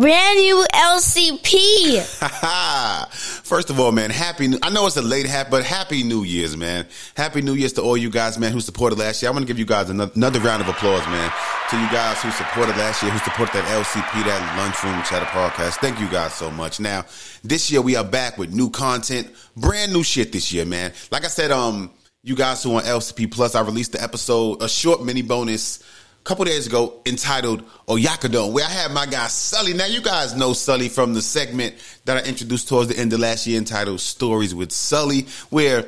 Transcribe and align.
Brand 0.00 0.38
new 0.38 0.66
LCP. 0.72 2.00
First 3.44 3.68
of 3.68 3.78
all, 3.78 3.92
man, 3.92 4.08
happy. 4.08 4.48
New- 4.48 4.58
I 4.62 4.70
know 4.70 4.86
it's 4.86 4.96
a 4.96 5.02
late 5.02 5.26
happy, 5.26 5.50
but 5.50 5.62
happy 5.62 6.02
New 6.02 6.22
Year's, 6.22 6.56
man. 6.56 6.86
Happy 7.18 7.42
New 7.42 7.52
Year's 7.52 7.74
to 7.74 7.82
all 7.82 7.98
you 7.98 8.08
guys, 8.08 8.38
man, 8.38 8.50
who 8.52 8.60
supported 8.60 8.98
last 8.98 9.20
year. 9.20 9.30
I 9.30 9.34
want 9.34 9.42
to 9.42 9.46
give 9.46 9.58
you 9.58 9.66
guys 9.66 9.90
another, 9.90 10.10
another 10.14 10.40
round 10.40 10.62
of 10.62 10.68
applause, 10.68 11.06
man, 11.08 11.30
to 11.68 11.78
you 11.78 11.86
guys 11.90 12.22
who 12.22 12.30
supported 12.30 12.78
last 12.78 13.02
year, 13.02 13.12
who 13.12 13.18
supported 13.18 13.52
that 13.52 13.64
LCP, 13.66 14.24
that 14.24 14.56
Lunchroom 14.56 15.02
Chatter 15.02 15.26
podcast. 15.26 15.80
Thank 15.82 16.00
you 16.00 16.08
guys 16.08 16.32
so 16.32 16.50
much. 16.50 16.80
Now, 16.80 17.04
this 17.44 17.70
year 17.70 17.82
we 17.82 17.94
are 17.94 18.04
back 18.04 18.38
with 18.38 18.54
new 18.54 18.70
content, 18.70 19.28
brand 19.54 19.92
new 19.92 20.02
shit 20.02 20.32
this 20.32 20.50
year, 20.50 20.64
man. 20.64 20.94
Like 21.10 21.26
I 21.26 21.28
said, 21.28 21.50
um, 21.50 21.90
you 22.22 22.36
guys 22.36 22.62
who 22.62 22.74
on 22.74 22.84
LCP 22.84 23.30
Plus, 23.32 23.54
I 23.54 23.60
released 23.60 23.92
the 23.92 24.02
episode, 24.02 24.62
a 24.62 24.68
short 24.68 25.04
mini 25.04 25.20
bonus 25.20 25.84
couple 26.24 26.44
days 26.44 26.66
ago 26.66 27.00
entitled 27.06 27.64
Oyakodon, 27.86 28.52
where 28.52 28.64
I 28.64 28.70
had 28.70 28.92
my 28.92 29.06
guy 29.06 29.26
Sully. 29.28 29.72
Now, 29.72 29.86
you 29.86 30.02
guys 30.02 30.34
know 30.34 30.52
Sully 30.52 30.88
from 30.88 31.14
the 31.14 31.22
segment 31.22 31.74
that 32.04 32.18
I 32.18 32.28
introduced 32.28 32.68
towards 32.68 32.88
the 32.88 32.98
end 32.98 33.12
of 33.12 33.20
last 33.20 33.46
year 33.46 33.58
entitled 33.58 34.00
Stories 34.00 34.54
with 34.54 34.70
Sully, 34.70 35.26
where 35.48 35.86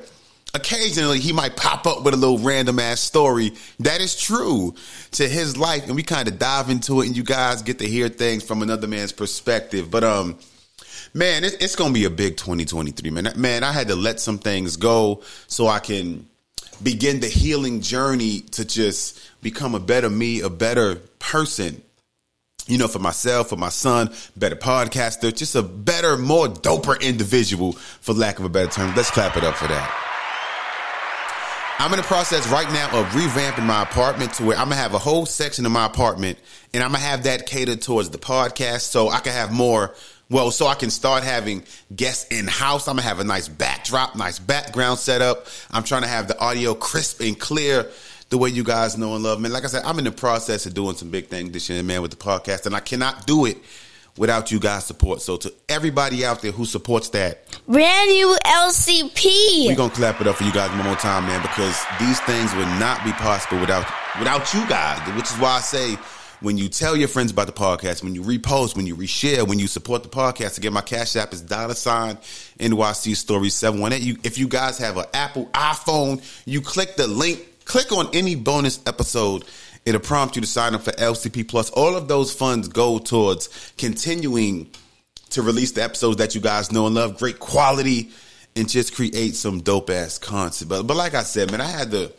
occasionally 0.55 1.18
he 1.18 1.32
might 1.32 1.56
pop 1.56 1.86
up 1.86 2.02
with 2.02 2.14
a 2.14 2.16
little 2.16 2.38
random 2.38 2.78
ass 2.78 3.00
story 3.00 3.52
that 3.80 4.00
is 4.00 4.20
true 4.20 4.74
to 5.12 5.28
his 5.28 5.56
life, 5.56 5.86
and 5.86 5.95
we 5.95 6.02
kind 6.02 6.28
of 6.28 6.38
dive 6.38 6.70
into 6.70 7.00
it, 7.02 7.06
and 7.06 7.16
you 7.16 7.24
guys 7.24 7.62
get 7.62 7.78
to 7.78 7.86
hear 7.86 8.08
things 8.08 8.42
from 8.42 8.62
another 8.62 8.86
man's 8.86 9.12
perspective. 9.12 9.91
But, 9.91 10.05
um, 10.05 10.38
man, 11.14 11.44
it, 11.44 11.56
it's 11.60 11.77
gonna 11.77 11.94
be 11.94 12.05
a 12.05 12.10
big 12.10 12.36
2023, 12.36 13.10
man. 13.10 13.33
Man, 13.36 13.64
I 13.64 13.72
had 13.72 13.88
to 13.88 13.96
let 13.96 14.19
some 14.19 14.38
things 14.38 14.77
go 14.77 15.22
so 15.46 15.69
I 15.69 15.78
can 15.78 16.27
begin 16.82 17.20
the 17.20 17.28
healing 17.28 17.80
journey 17.80 18.41
to 18.52 18.64
just 18.64 19.20
become 19.42 19.74
a 19.74 19.80
better 19.80 20.10
me, 20.10 20.41
a 20.41 20.50
better 20.50 20.96
person. 21.18 21.83
You 22.66 22.78
know, 22.78 22.86
for 22.86 23.00
myself, 23.00 23.48
for 23.48 23.56
my 23.56 23.70
son, 23.70 24.14
better 24.36 24.55
podcaster, 24.55 25.34
just 25.34 25.56
a 25.56 25.62
better, 25.62 26.16
more 26.16 26.47
doper 26.47 27.00
individual, 27.00 27.72
for 27.72 28.12
lack 28.12 28.38
of 28.38 28.44
a 28.44 28.48
better 28.48 28.70
term. 28.70 28.94
Let's 28.94 29.10
clap 29.10 29.36
it 29.36 29.42
up 29.42 29.56
for 29.56 29.66
that. 29.66 30.03
I'm 31.83 31.92
in 31.92 31.97
the 31.97 32.05
process 32.05 32.47
right 32.48 32.70
now 32.72 33.00
of 33.00 33.06
revamping 33.06 33.66
my 33.66 33.83
apartment 33.83 34.34
to 34.34 34.44
where 34.44 34.56
I'm 34.56 34.66
gonna 34.66 34.77
have 34.77 34.94
a 34.94 35.00
whole 35.00 35.27
section 35.27 35.66
of 35.66 35.72
my 35.72 35.84
apartment 35.84 36.38
and 36.72 36.80
I'm 36.80 36.92
gonna 36.92 37.03
have 37.03 37.25
that 37.25 37.47
catered 37.47 37.83
towards 37.83 38.10
the 38.10 38.19
podcast 38.19 38.83
so 38.83 39.08
I 39.08 39.19
can 39.19 39.33
have 39.33 39.50
more 39.50 39.92
well, 40.33 40.50
so 40.50 40.66
I 40.66 40.75
can 40.75 40.88
start 40.88 41.22
having 41.22 41.62
guests 41.94 42.27
in 42.30 42.47
house. 42.47 42.88
I'm 42.88 42.97
gonna 42.97 43.06
have 43.06 43.20
a 43.20 43.25
nice 43.25 43.48
backdrop, 43.48 44.16
nice 44.16 44.38
background 44.38 44.98
setup. 44.98 45.47
I'm 45.70 45.84
trying 45.84 46.02
to 46.02 46.08
have 46.08 46.27
the 46.27 46.38
audio 46.41 46.75
crisp 46.75 47.20
and 47.20 47.38
clear 47.38 47.86
the 48.30 48.38
way 48.38 48.48
you 48.48 48.64
guys 48.64 48.97
know 48.97 49.14
and 49.14 49.22
love 49.22 49.41
me. 49.41 49.50
Like 49.50 49.64
I 49.64 49.66
said, 49.66 49.83
I'm 49.84 49.98
in 49.98 50.05
the 50.05 50.10
process 50.10 50.64
of 50.64 50.72
doing 50.72 50.97
some 50.97 51.10
big 51.10 51.27
things 51.27 51.53
this 51.53 51.69
year, 51.69 51.83
man, 51.83 52.00
with 52.00 52.12
the 52.12 52.16
podcast, 52.16 52.64
and 52.64 52.75
I 52.75 52.80
cannot 52.80 53.27
do 53.27 53.44
it 53.44 53.58
without 54.16 54.50
you 54.50 54.58
guys' 54.58 54.86
support. 54.86 55.20
So 55.20 55.36
to 55.36 55.53
everybody 55.69 56.25
out 56.25 56.41
there 56.41 56.53
who 56.53 56.64
supports 56.64 57.10
that, 57.10 57.47
Brand 57.69 58.10
new 58.10 58.34
LCP. 58.47 59.66
we're 59.66 59.77
gonna 59.77 59.92
clap 59.92 60.19
it 60.22 60.27
up 60.27 60.36
for 60.36 60.44
you 60.44 60.53
guys 60.53 60.70
one 60.70 60.86
more 60.86 60.97
time, 60.97 61.27
man, 61.27 61.42
because 61.42 61.78
these 62.00 62.20
things 62.20 62.55
would 62.55 62.69
not 62.80 63.05
be 63.05 63.12
possible 63.12 63.60
without 63.60 63.86
without 64.19 64.55
you 64.55 64.66
guys. 64.66 64.98
Which 65.14 65.30
is 65.30 65.36
why 65.36 65.56
I 65.56 65.60
say 65.60 65.98
when 66.42 66.58
you 66.58 66.68
tell 66.68 66.96
your 66.96 67.08
friends 67.08 67.30
about 67.30 67.46
the 67.46 67.52
podcast, 67.52 68.02
when 68.02 68.14
you 68.14 68.22
repost, 68.22 68.76
when 68.76 68.86
you 68.86 68.96
reshare, 68.96 69.46
when 69.46 69.58
you 69.58 69.68
support 69.68 70.02
the 70.02 70.08
podcast, 70.08 70.58
again, 70.58 70.72
my 70.72 70.80
cash 70.80 71.16
app 71.16 71.32
is 71.32 71.40
dollar 71.40 71.74
sign 71.74 72.16
NYC 72.58 73.16
story 73.16 73.48
718. 73.48 74.06
You 74.06 74.16
if 74.24 74.38
you 74.38 74.48
guys 74.48 74.78
have 74.78 74.96
an 74.96 75.04
Apple 75.14 75.46
iPhone, 75.54 76.22
you 76.44 76.60
click 76.60 76.96
the 76.96 77.06
link, 77.06 77.40
click 77.64 77.92
on 77.92 78.08
any 78.12 78.34
bonus 78.34 78.80
episode. 78.86 79.44
It'll 79.84 80.00
prompt 80.00 80.36
you 80.36 80.42
to 80.42 80.48
sign 80.48 80.74
up 80.74 80.82
for 80.82 80.92
LCP 80.92 81.48
Plus. 81.48 81.70
All 81.70 81.96
of 81.96 82.08
those 82.08 82.32
funds 82.32 82.68
go 82.68 82.98
towards 82.98 83.72
continuing 83.78 84.70
to 85.30 85.42
release 85.42 85.72
the 85.72 85.82
episodes 85.82 86.19
that 86.19 86.34
you 86.34 86.41
guys 86.41 86.70
know 86.70 86.86
and 86.86 86.94
love, 86.94 87.19
great 87.19 87.38
quality, 87.38 88.10
and 88.54 88.69
just 88.69 88.94
create 88.94 89.34
some 89.34 89.60
dope 89.60 89.91
ass 89.91 90.19
content. 90.19 90.69
But 90.69 90.82
but 90.84 90.97
like 90.97 91.14
I 91.14 91.22
said, 91.22 91.50
man, 91.50 91.60
I 91.60 91.66
had 91.69 91.91
to 91.92 92.12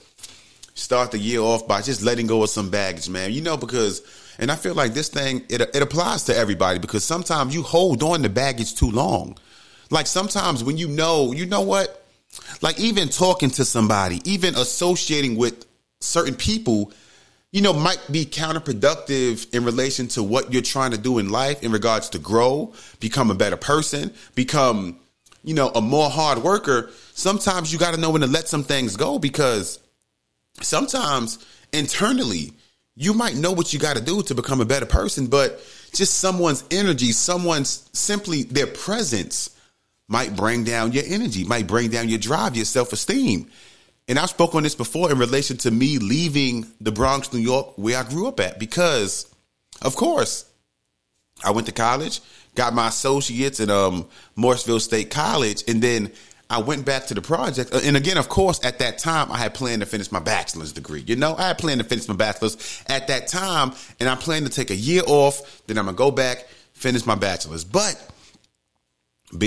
start 0.73 1.11
the 1.11 1.19
year 1.19 1.39
off 1.39 1.67
by 1.67 1.81
just 1.81 2.01
letting 2.01 2.27
go 2.27 2.43
of 2.43 2.49
some 2.49 2.69
baggage, 2.69 3.09
man. 3.09 3.31
You 3.31 3.41
know, 3.41 3.57
because 3.57 4.01
and 4.39 4.51
I 4.51 4.55
feel 4.55 4.73
like 4.73 4.93
this 4.93 5.09
thing 5.09 5.43
it 5.49 5.61
it 5.61 5.81
applies 5.81 6.23
to 6.25 6.35
everybody 6.35 6.79
because 6.79 7.03
sometimes 7.03 7.53
you 7.53 7.63
hold 7.63 8.03
on 8.03 8.23
to 8.23 8.29
baggage 8.29 8.75
too 8.75 8.89
long. 8.89 9.37
Like 9.89 10.07
sometimes 10.07 10.63
when 10.63 10.77
you 10.77 10.87
know, 10.87 11.31
you 11.33 11.45
know 11.45 11.61
what? 11.61 12.05
Like 12.61 12.79
even 12.79 13.09
talking 13.09 13.51
to 13.51 13.65
somebody, 13.65 14.21
even 14.25 14.55
associating 14.55 15.35
with 15.35 15.65
certain 15.99 16.35
people, 16.35 16.91
you 17.51 17.61
know, 17.61 17.73
might 17.73 18.01
be 18.11 18.25
counterproductive 18.25 19.53
in 19.53 19.63
relation 19.63 20.07
to 20.09 20.23
what 20.23 20.51
you're 20.51 20.63
trying 20.63 20.91
to 20.91 20.97
do 20.97 21.19
in 21.19 21.29
life 21.29 21.61
in 21.61 21.71
regards 21.71 22.09
to 22.09 22.19
grow, 22.19 22.73
become 22.99 23.29
a 23.29 23.35
better 23.35 23.57
person, 23.57 24.11
become, 24.33 24.99
you 25.43 25.53
know, 25.53 25.69
a 25.69 25.81
more 25.81 26.09
hard 26.09 26.39
worker. 26.39 26.89
Sometimes 27.13 27.71
you 27.71 27.77
got 27.77 27.93
to 27.93 28.01
know 28.01 28.09
when 28.09 28.21
to 28.21 28.27
let 28.27 28.47
some 28.47 28.63
things 28.63 28.97
go 28.97 29.19
because 29.19 29.77
sometimes 30.61 31.43
internally 31.71 32.53
you 32.95 33.13
might 33.13 33.35
know 33.35 33.51
what 33.51 33.73
you 33.73 33.79
got 33.79 33.97
to 33.97 34.03
do 34.03 34.21
to 34.23 34.35
become 34.35 34.61
a 34.61 34.65
better 34.65 34.85
person, 34.85 35.27
but 35.27 35.59
just 35.93 36.15
someone's 36.15 36.63
energy, 36.69 37.11
someone's 37.11 37.89
simply 37.93 38.43
their 38.43 38.67
presence 38.67 39.49
might 40.07 40.35
bring 40.35 40.63
down 40.63 40.91
your 40.91 41.03
energy, 41.07 41.43
might 41.43 41.65
bring 41.65 41.89
down 41.89 42.09
your 42.09 42.19
drive, 42.19 42.55
your 42.55 42.65
self 42.65 42.93
esteem. 42.93 43.49
And 44.07 44.19
I've 44.19 44.29
spoken 44.29 44.57
on 44.57 44.63
this 44.63 44.75
before 44.75 45.11
in 45.11 45.17
relation 45.17 45.57
to 45.57 45.71
me 45.71 45.97
leaving 45.97 46.67
the 46.81 46.91
Bronx, 46.91 47.31
New 47.31 47.39
York, 47.39 47.77
where 47.77 47.97
I 47.97 48.03
grew 48.03 48.27
up 48.27 48.39
at, 48.39 48.59
because 48.59 49.33
of 49.81 49.95
course 49.95 50.45
I 51.43 51.51
went 51.51 51.67
to 51.67 51.73
college, 51.73 52.21
got 52.53 52.73
my 52.73 52.89
associates 52.89 53.59
at 53.59 53.69
um, 53.69 54.07
Morrisville 54.35 54.79
State 54.79 55.09
College, 55.09 55.63
and 55.67 55.81
then 55.81 56.11
I 56.53 56.59
went 56.59 56.85
back 56.85 57.07
to 57.07 57.15
the 57.15 57.21
project. 57.21 57.73
Uh, 57.73 57.79
And 57.83 57.97
again, 57.97 58.17
of 58.17 58.29
course, 58.29 58.63
at 58.63 58.79
that 58.79 58.99
time, 58.99 59.31
I 59.31 59.37
had 59.39 59.55
planned 59.55 59.81
to 59.81 59.87
finish 59.87 60.11
my 60.11 60.19
bachelor's 60.19 60.71
degree. 60.71 61.03
You 61.05 61.15
know, 61.15 61.35
I 61.35 61.47
had 61.47 61.57
planned 61.57 61.81
to 61.81 61.87
finish 61.87 62.07
my 62.07 62.15
bachelor's 62.15 62.83
at 62.87 63.07
that 63.07 63.27
time, 63.27 63.73
and 63.99 64.07
I 64.07 64.15
planned 64.15 64.45
to 64.45 64.51
take 64.51 64.69
a 64.69 64.75
year 64.75 65.01
off. 65.07 65.63
Then 65.65 65.79
I'm 65.79 65.85
gonna 65.85 65.97
go 65.97 66.11
back, 66.11 66.45
finish 66.73 67.05
my 67.05 67.15
bachelor's. 67.15 67.63
But 67.63 67.99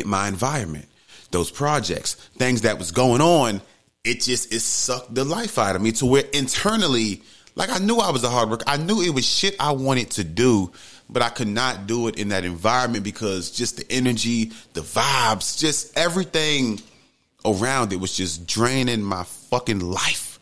my 0.05 0.27
environment, 0.27 0.87
those 1.31 1.50
projects, 1.50 2.15
things 2.39 2.62
that 2.62 2.78
was 2.78 2.91
going 2.91 3.21
on, 3.21 3.62
it 4.05 4.21
just 4.21 4.53
it 4.53 4.61
sucked 4.61 5.15
the 5.15 5.25
life 5.25 5.59
out 5.59 5.77
of 5.77 5.83
me 5.83 5.93
to 5.93 6.06
where 6.06 6.25
internally, 6.33 7.22
like 7.55 7.71
I 7.71 7.78
knew 7.78 7.99
I 7.99 8.11
was 8.11 8.25
a 8.25 8.31
hard 8.31 8.50
worker. 8.50 8.65
I 8.66 8.78
knew 8.78 9.00
it 9.00 9.11
was 9.11 9.25
shit 9.25 9.55
I 9.61 9.72
wanted 9.72 10.11
to 10.12 10.25
do, 10.25 10.72
but 11.09 11.22
I 11.22 11.28
could 11.28 11.49
not 11.49 11.87
do 11.87 12.09
it 12.09 12.19
in 12.19 12.28
that 12.28 12.45
environment 12.45 13.05
because 13.05 13.53
just 13.53 13.77
the 13.77 13.87
energy, 13.91 14.53
the 14.75 14.81
vibes, 14.81 15.59
just 15.59 15.97
everything 15.97 16.81
around 17.47 17.93
it 17.93 18.01
was 18.01 18.17
just 18.17 18.47
draining 18.47 19.03
my 19.03 19.25
fucking 19.25 19.81
life. 19.81 20.39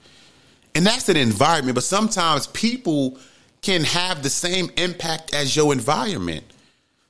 And 0.74 0.84
that's 0.84 1.08
an 1.08 1.16
environment, 1.16 1.76
but 1.76 1.84
sometimes 1.84 2.46
people 2.48 3.18
can 3.62 3.84
have 3.84 4.22
the 4.22 4.30
same 4.30 4.70
impact 4.76 5.32
as 5.34 5.54
your 5.54 5.72
environment. 5.72 6.44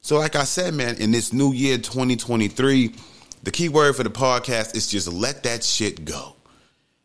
So, 0.02 0.18
like 0.18 0.36
I 0.36 0.44
said, 0.44 0.74
man, 0.74 0.96
in 0.96 1.12
this 1.12 1.32
new 1.32 1.52
year 1.52 1.78
2023, 1.78 2.94
the 3.42 3.50
key 3.50 3.68
word 3.68 3.96
for 3.96 4.02
the 4.02 4.10
podcast 4.10 4.76
is 4.76 4.86
just 4.86 5.08
let 5.10 5.42
that 5.44 5.64
shit 5.64 6.04
go. 6.04 6.36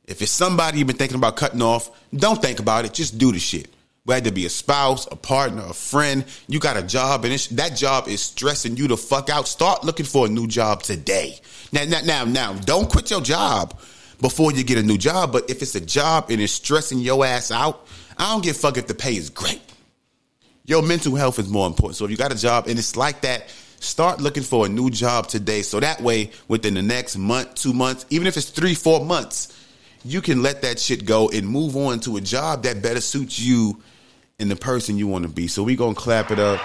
If 0.06 0.22
it's 0.22 0.32
somebody 0.32 0.80
you've 0.80 0.88
been 0.88 0.98
thinking 0.98 1.18
about 1.18 1.38
cutting 1.38 1.62
off, 1.62 1.92
don't 2.14 2.42
think 2.42 2.60
about 2.60 2.86
it. 2.86 2.94
Just 2.94 3.18
do 3.18 3.32
the 3.32 3.40
shit. 3.40 3.70
Whether 4.06 4.30
it 4.30 4.36
be 4.36 4.46
a 4.46 4.50
spouse, 4.50 5.08
a 5.12 5.16
partner, 5.16 5.64
a 5.70 5.74
friend, 5.74 6.26
you 6.48 6.60
got 6.60 6.78
a 6.78 6.84
job, 6.84 7.26
and 7.26 7.34
that 7.34 7.76
job 7.76 8.08
is 8.08 8.22
stressing 8.22 8.76
you 8.78 8.88
the 8.88 8.98
fuck 8.98 9.30
out. 9.30 9.48
Start 9.48 9.84
looking 9.84 10.06
for 10.06 10.26
a 10.26 10.30
new 10.30 10.48
job 10.48 10.82
today. 10.82 11.40
Now, 11.72 11.84
now, 11.86 12.02
now, 12.04 12.26
now, 12.26 12.54
don't 12.54 12.90
quit 12.90 13.12
your 13.12 13.22
job 13.22 13.80
before 14.22 14.52
you 14.52 14.64
get 14.64 14.78
a 14.78 14.84
new 14.84 14.98
job. 14.98 15.32
But 15.32 15.50
if 15.50 15.62
it's 15.62 15.76
a 15.76 15.82
job 15.82 16.30
and 16.30 16.42
it's 16.42 16.54
stressing 16.54 17.00
your 17.00 17.26
ass 17.26 17.52
out, 17.52 17.88
I 18.18 18.32
don't 18.32 18.44
give 18.44 18.56
a 18.56 18.60
fuck 18.60 18.78
if 18.78 18.88
the 18.88 18.94
pay 18.94 19.16
is 19.16 19.30
great. 19.30 19.62
Your 20.66 20.82
mental 20.82 21.16
health 21.16 21.40
is 21.40 21.50
more 21.50 21.68
important. 21.68 21.98
So 21.98 22.06
if 22.06 22.12
you 22.12 22.18
got 22.18 22.32
a 22.32 22.38
job 22.38 22.68
and 22.68 22.78
it's 22.78 22.96
like 22.96 23.22
that, 23.22 23.50
start 23.80 24.22
looking 24.22 24.44
for 24.44 24.66
a 24.66 24.70
new 24.70 24.90
job 24.90 25.28
today. 25.28 25.62
So 25.62 25.80
that 25.80 26.02
way, 26.02 26.32
within 26.48 26.74
the 26.74 26.82
next 26.82 27.18
month, 27.18 27.56
two 27.56 27.74
months, 27.74 28.06
even 28.10 28.28
if 28.28 28.38
it's 28.38 28.50
three, 28.50 28.76
four 28.76 29.04
months, 29.04 29.56
you 30.04 30.22
can 30.22 30.42
let 30.42 30.62
that 30.62 30.80
shit 30.80 31.06
go 31.06 31.30
and 31.30 31.48
move 31.48 31.76
on 31.76 32.00
to 32.02 32.18
a 32.18 32.22
job 32.22 32.64
that 32.64 32.82
better 32.82 33.02
suits 33.02 33.40
you 33.40 33.82
and 34.40 34.50
the 34.50 34.56
person 34.56 34.98
you 34.98 35.08
want 35.08 35.24
to 35.24 35.30
be. 35.30 35.48
So 35.48 35.64
we 35.64 35.76
gonna 35.76 35.96
clap 35.96 36.32
it 36.32 36.40
up. 36.40 36.60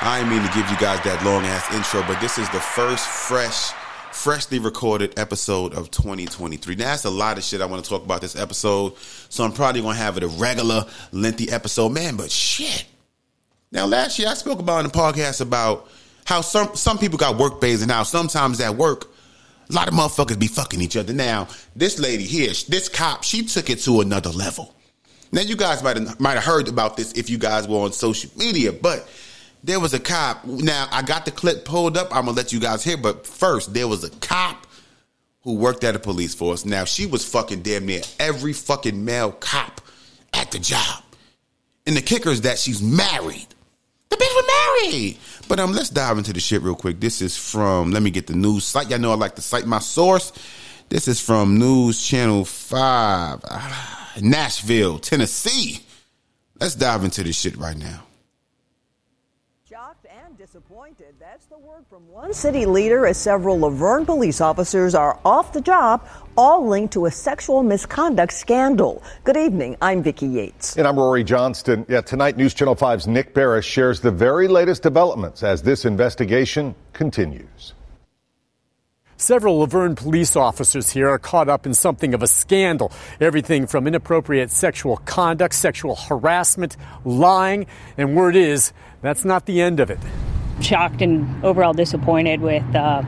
I 0.00 0.22
mean 0.28 0.42
to 0.42 0.54
give 0.54 0.68
you 0.70 0.76
guys 0.76 1.02
that 1.04 1.24
long 1.24 1.44
ass 1.44 1.72
intro, 1.74 2.02
but 2.06 2.20
this 2.20 2.38
is 2.38 2.48
the 2.50 2.60
first 2.60 3.06
fresh, 3.06 3.72
freshly 4.12 4.58
recorded 4.58 5.18
episode 5.18 5.74
of 5.74 5.90
2023. 5.90 6.74
Now 6.76 6.86
that's 6.86 7.04
a 7.04 7.10
lot 7.10 7.38
of 7.38 7.44
shit 7.44 7.60
I 7.60 7.66
want 7.66 7.82
to 7.84 7.88
talk 7.88 8.04
about 8.04 8.20
this 8.20 8.36
episode, 8.36 8.96
so 9.28 9.44
I'm 9.44 9.52
probably 9.52 9.82
gonna 9.82 9.94
have 9.96 10.16
it 10.16 10.22
a 10.22 10.28
regular, 10.28 10.86
lengthy 11.12 11.50
episode, 11.50 11.90
man. 11.90 12.16
But 12.16 12.30
shit. 12.30 12.86
Now 13.72 13.86
last 13.86 14.18
year 14.18 14.28
I 14.28 14.34
spoke 14.34 14.60
about 14.60 14.84
in 14.84 14.90
the 14.90 14.92
podcast 14.92 15.40
about 15.40 15.88
how 16.24 16.42
some 16.42 16.76
some 16.76 16.98
people 16.98 17.18
got 17.18 17.38
work 17.38 17.60
bays 17.60 17.82
and 17.82 17.90
how 17.90 18.02
sometimes 18.04 18.60
at 18.60 18.76
work 18.76 19.10
a 19.70 19.72
lot 19.72 19.88
of 19.88 19.94
motherfuckers 19.94 20.38
be 20.38 20.46
fucking 20.46 20.80
each 20.80 20.96
other. 20.96 21.12
Now 21.12 21.48
this 21.74 21.98
lady 21.98 22.24
here, 22.24 22.52
this 22.68 22.88
cop, 22.88 23.24
she 23.24 23.44
took 23.44 23.70
it 23.70 23.80
to 23.80 24.00
another 24.00 24.30
level. 24.30 24.73
Now 25.34 25.40
you 25.40 25.56
guys 25.56 25.82
might 25.82 25.96
have 25.96 26.20
might 26.20 26.34
have 26.34 26.44
heard 26.44 26.68
about 26.68 26.96
this 26.96 27.12
if 27.12 27.28
you 27.28 27.38
guys 27.38 27.66
were 27.66 27.78
on 27.78 27.92
social 27.92 28.30
media, 28.36 28.72
but 28.72 29.08
there 29.64 29.80
was 29.80 29.92
a 29.92 29.98
cop. 29.98 30.44
Now 30.44 30.86
I 30.92 31.02
got 31.02 31.24
the 31.24 31.32
clip 31.32 31.64
pulled 31.64 31.96
up. 31.96 32.14
I'm 32.14 32.26
gonna 32.26 32.36
let 32.36 32.52
you 32.52 32.60
guys 32.60 32.84
hear, 32.84 32.96
but 32.96 33.26
first 33.26 33.74
there 33.74 33.88
was 33.88 34.04
a 34.04 34.10
cop 34.10 34.64
who 35.42 35.56
worked 35.56 35.82
at 35.82 35.96
a 35.96 35.98
police 35.98 36.36
force. 36.36 36.64
Now 36.64 36.84
she 36.84 37.06
was 37.06 37.28
fucking 37.28 37.62
damn 37.62 37.84
near 37.84 38.02
every 38.20 38.52
fucking 38.52 39.04
male 39.04 39.32
cop 39.32 39.80
at 40.32 40.52
the 40.52 40.60
job. 40.60 41.02
And 41.84 41.96
the 41.96 42.02
kicker 42.02 42.30
is 42.30 42.42
that 42.42 42.58
she's 42.58 42.80
married. 42.80 43.48
The 44.10 44.16
bitch 44.16 44.20
was 44.20 44.82
married. 44.86 45.18
But 45.48 45.58
um, 45.58 45.72
let's 45.72 45.90
dive 45.90 46.16
into 46.16 46.32
the 46.32 46.38
shit 46.38 46.62
real 46.62 46.76
quick. 46.76 47.00
This 47.00 47.20
is 47.20 47.36
from. 47.36 47.90
Let 47.90 48.04
me 48.04 48.10
get 48.10 48.28
the 48.28 48.36
news 48.36 48.64
site. 48.64 48.88
Y'all 48.88 49.00
know 49.00 49.10
I 49.10 49.16
like 49.16 49.34
to 49.34 49.42
cite 49.42 49.66
my 49.66 49.80
source. 49.80 50.32
This 50.90 51.08
is 51.08 51.20
from 51.20 51.58
News 51.58 52.00
Channel 52.00 52.44
Five, 52.44 53.40
ah, 53.50 54.03
Nashville, 54.20 54.98
Tennessee. 54.98 55.84
Let's 56.60 56.74
dive 56.74 57.04
into 57.04 57.22
this 57.22 57.38
shit 57.38 57.56
right 57.56 57.76
now. 57.76 58.04
Shocked 59.68 60.06
and 60.06 60.38
disappointed. 60.38 61.14
That's 61.18 61.46
the 61.46 61.58
word 61.58 61.84
from 61.90 62.08
one 62.08 62.32
city 62.32 62.64
leader 62.64 63.06
as 63.06 63.18
several 63.18 63.58
La 63.58 63.70
Vergne 63.70 64.06
police 64.06 64.40
officers 64.40 64.94
are 64.94 65.18
off 65.24 65.52
the 65.52 65.60
job, 65.60 66.06
all 66.36 66.66
linked 66.66 66.92
to 66.92 67.06
a 67.06 67.10
sexual 67.10 67.62
misconduct 67.64 68.32
scandal. 68.32 69.02
Good 69.24 69.36
evening. 69.36 69.76
I'm 69.82 70.02
Vicki 70.02 70.26
Yates. 70.26 70.76
And 70.76 70.86
I'm 70.86 70.94
Rhori 70.94 71.24
Johnston. 71.24 71.84
Yeah, 71.88 72.02
tonight 72.02 72.36
News 72.36 72.54
Channel 72.54 72.76
5's 72.76 73.08
Nick 73.08 73.34
Beres 73.34 73.64
shares 73.64 74.00
the 74.00 74.12
very 74.12 74.46
latest 74.46 74.82
developments 74.82 75.42
as 75.42 75.60
this 75.60 75.84
investigation 75.84 76.74
continues. 76.92 77.74
Several 79.24 79.60
La 79.60 79.64
Vergne 79.64 79.94
police 79.94 80.36
officers 80.36 80.90
here 80.90 81.08
are 81.08 81.18
caught 81.18 81.48
up 81.48 81.64
in 81.64 81.72
something 81.72 82.12
of 82.12 82.22
a 82.22 82.26
scandal. 82.26 82.92
Everything 83.22 83.66
from 83.66 83.86
inappropriate 83.86 84.50
sexual 84.50 84.98
conduct, 84.98 85.54
sexual 85.54 85.96
harassment, 85.96 86.76
lying, 87.06 87.66
and 87.96 88.14
word 88.14 88.36
is 88.36 88.74
that's 89.00 89.24
not 89.24 89.46
the 89.46 89.62
end 89.62 89.80
of 89.80 89.88
it. 89.88 89.98
Shocked 90.60 91.00
and 91.00 91.42
overall 91.42 91.72
disappointed 91.72 92.42
with 92.42 92.62
uh, 92.74 93.02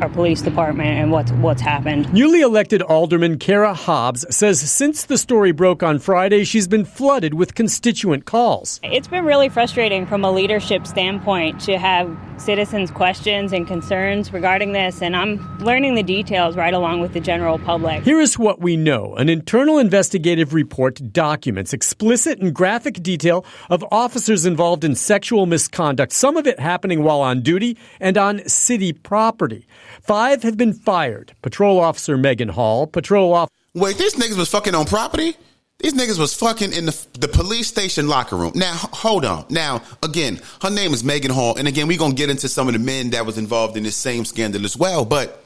our 0.00 0.08
police 0.08 0.42
department 0.42 0.90
and 0.90 1.12
what's 1.12 1.30
what's 1.32 1.60
happened. 1.60 2.12
Newly 2.12 2.40
elected 2.40 2.82
Alderman 2.82 3.38
Kara 3.38 3.74
Hobbs 3.74 4.24
says 4.34 4.60
since 4.70 5.04
the 5.04 5.18
story 5.18 5.52
broke 5.52 5.82
on 5.82 5.98
Friday, 5.98 6.44
she's 6.44 6.68
been 6.68 6.84
flooded 6.84 7.34
with 7.34 7.54
constituent 7.54 8.24
calls. 8.24 8.80
It's 8.82 9.08
been 9.08 9.24
really 9.24 9.48
frustrating 9.48 10.06
from 10.06 10.24
a 10.24 10.30
leadership 10.30 10.86
standpoint 10.86 11.60
to 11.62 11.78
have 11.78 12.16
citizens' 12.38 12.90
questions 12.90 13.52
and 13.52 13.66
concerns 13.66 14.32
regarding 14.32 14.72
this, 14.72 15.02
and 15.02 15.14
I'm 15.14 15.58
learning 15.58 15.94
the 15.94 16.02
details 16.02 16.56
right 16.56 16.72
along 16.72 17.00
with 17.00 17.12
the 17.12 17.20
general 17.20 17.58
public. 17.58 18.02
Here 18.02 18.20
is 18.20 18.38
what 18.38 18.60
we 18.60 18.76
know 18.76 19.14
an 19.16 19.28
internal 19.28 19.78
investigative 19.78 20.54
report 20.54 21.12
documents 21.12 21.72
explicit 21.72 22.38
and 22.40 22.54
graphic 22.54 23.02
detail 23.02 23.44
of 23.68 23.84
officers 23.90 24.46
involved 24.46 24.84
in 24.84 24.94
sexual 24.94 25.46
misconduct, 25.46 26.12
some 26.12 26.36
of 26.36 26.46
it 26.46 26.58
happening 26.58 27.02
while 27.02 27.20
on 27.20 27.42
duty 27.42 27.76
and 28.00 28.16
on 28.16 28.46
city 28.48 28.92
property. 28.92 29.66
Five 30.02 30.42
have 30.42 30.56
been 30.56 30.72
fired. 30.72 31.32
Patrol 31.42 31.78
Officer 31.80 32.16
Maegan 32.16 32.48
Hall, 32.48 32.86
Patrol 32.86 33.32
Officer. 33.32 33.54
Wait, 33.74 33.98
these 33.98 34.14
niggas 34.14 34.36
was 34.36 34.48
fucking 34.48 34.74
on 34.74 34.86
property? 34.86 35.36
These 35.78 35.94
niggas 35.94 36.18
was 36.18 36.34
fucking 36.34 36.72
in 36.72 36.86
the, 36.86 37.06
the 37.18 37.28
police 37.28 37.66
station 37.66 38.06
locker 38.06 38.36
room. 38.36 38.52
Now, 38.54 38.74
hold 38.74 39.24
on. 39.24 39.46
Now, 39.48 39.82
again, 40.02 40.40
her 40.60 40.68
name 40.70 40.92
is 40.92 41.02
Maegan 41.02 41.30
Hall. 41.30 41.56
And 41.56 41.66
again, 41.66 41.88
we're 41.88 41.98
going 41.98 42.12
to 42.12 42.16
get 42.16 42.28
into 42.28 42.48
some 42.48 42.68
of 42.68 42.74
the 42.74 42.78
men 42.78 43.10
that 43.10 43.24
was 43.24 43.38
involved 43.38 43.78
in 43.78 43.82
this 43.82 43.96
same 43.96 44.26
scandal 44.26 44.66
as 44.66 44.76
well. 44.76 45.06
But 45.06 45.42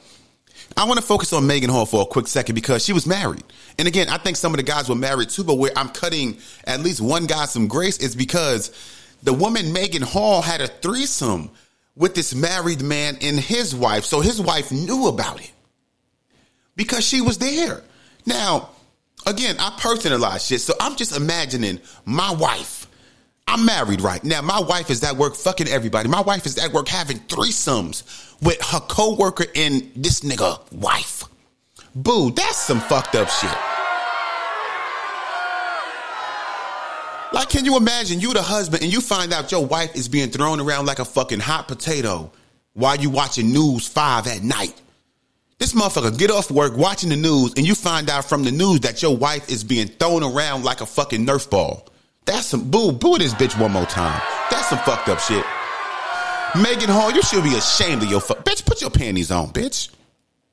I 0.75 0.85
want 0.85 0.99
to 0.99 1.05
focus 1.05 1.31
on 1.31 1.47
Maegan 1.47 1.69
Hall 1.69 1.85
for 1.85 2.01
a 2.01 2.05
quick 2.05 2.27
second 2.27 2.55
because 2.55 2.83
she 2.83 2.91
was 2.91 3.07
married. 3.07 3.43
And 3.79 3.87
again, 3.87 4.09
I 4.09 4.17
think 4.17 4.35
some 4.35 4.51
of 4.51 4.57
the 4.57 4.63
guys 4.63 4.89
were 4.89 4.95
married 4.95 5.29
too. 5.29 5.45
But 5.45 5.55
where 5.55 5.71
I'm 5.77 5.89
cutting 5.89 6.37
at 6.65 6.81
least 6.81 6.99
one 6.99 7.27
guy 7.27 7.45
some 7.45 7.69
grace 7.69 7.97
is 7.99 8.13
because 8.13 8.71
the 9.23 9.31
woman 9.31 9.71
Maegan 9.71 10.01
Hall 10.01 10.41
had 10.41 10.59
a 10.59 10.67
threesome 10.67 11.49
with 11.95 12.15
this 12.15 12.35
married 12.35 12.81
man 12.81 13.17
and 13.21 13.39
his 13.39 13.73
wife. 13.75 14.05
So 14.05 14.21
his 14.21 14.41
wife 14.41 14.71
knew 14.71 15.07
about 15.07 15.41
it 15.41 15.51
because 16.75 17.05
she 17.05 17.21
was 17.21 17.37
there. 17.37 17.81
Now, 18.25 18.69
again, 19.25 19.55
I 19.59 19.69
personalize 19.71 20.47
shit. 20.47 20.61
So 20.61 20.73
I'm 20.79 20.95
just 20.95 21.15
imagining 21.15 21.79
my 22.05 22.31
wife. 22.33 22.87
I'm 23.47 23.65
married 23.65 24.01
right 24.01 24.23
now. 24.23 24.41
My 24.41 24.59
wife 24.59 24.89
is 24.89 25.03
at 25.03 25.15
work 25.15 25.35
fucking 25.35 25.67
everybody. 25.67 26.09
My 26.09 26.21
wife 26.21 26.45
is 26.45 26.57
at 26.57 26.73
work 26.73 26.87
having 26.87 27.19
threesomes 27.19 28.03
with 28.41 28.61
her 28.61 28.79
coworker 28.79 29.45
and 29.55 29.91
this 29.95 30.21
nigga 30.21 30.71
wife. 30.71 31.23
Boo, 31.93 32.31
that's 32.31 32.57
some 32.57 32.81
fucked 32.81 33.15
up 33.15 33.29
shit. 33.29 33.74
Like, 37.35 37.49
can 37.49 37.65
you 37.65 37.75
imagine 37.75 38.21
you 38.21 38.33
the 38.33 38.41
husband 38.41 38.81
and 38.81 38.93
you 38.93 39.01
find 39.01 39.33
out 39.33 39.51
your 39.51 39.65
wife 39.65 39.93
is 39.93 40.07
being 40.07 40.29
thrown 40.29 40.61
around 40.61 40.85
like 40.85 40.99
a 40.99 41.05
fucking 41.05 41.41
hot 41.41 41.67
potato 41.67 42.31
while 42.75 42.95
you 42.95 43.09
watching 43.09 43.51
News 43.51 43.85
5 43.85 44.27
at 44.27 44.41
night? 44.41 44.73
This 45.59 45.73
motherfucker 45.73 46.17
get 46.17 46.31
off 46.31 46.49
work 46.49 46.77
watching 46.77 47.09
the 47.09 47.17
news 47.17 47.53
and 47.57 47.67
you 47.67 47.75
find 47.75 48.09
out 48.09 48.23
from 48.23 48.45
the 48.45 48.53
news 48.53 48.79
that 48.79 49.01
your 49.01 49.17
wife 49.17 49.49
is 49.49 49.65
being 49.65 49.89
thrown 49.89 50.23
around 50.23 50.63
like 50.63 50.79
a 50.79 50.85
fucking 50.85 51.25
Nerf 51.25 51.49
ball. 51.49 51.85
That's 52.23 52.45
some 52.45 52.71
boo, 52.71 52.93
boo 52.93 53.17
this 53.17 53.33
bitch 53.33 53.59
one 53.59 53.73
more 53.73 53.85
time. 53.85 54.21
That's 54.49 54.69
some 54.69 54.79
fucked 54.79 55.09
up 55.09 55.19
shit. 55.19 55.43
Maegan 56.55 56.87
Hall, 56.87 57.11
you 57.11 57.21
should 57.21 57.43
be 57.43 57.55
ashamed 57.55 58.01
of 58.01 58.09
your 58.09 58.21
fuck. 58.21 58.45
Bitch, 58.45 58.65
put 58.65 58.79
your 58.79 58.91
panties 58.91 59.29
on, 59.29 59.49
bitch. 59.49 59.89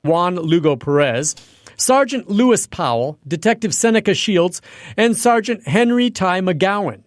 Juan 0.03 0.35
Lugo 0.35 0.75
Perez, 0.75 1.35
Sergeant 1.77 2.29
Lewis 2.29 2.67
Powell, 2.67 3.17
Detective 3.27 3.73
Seneca 3.73 4.13
Shields, 4.13 4.61
and 4.97 5.17
Sergeant 5.17 5.67
Henry 5.67 6.09
Ty 6.09 6.41
McGowan. 6.41 7.03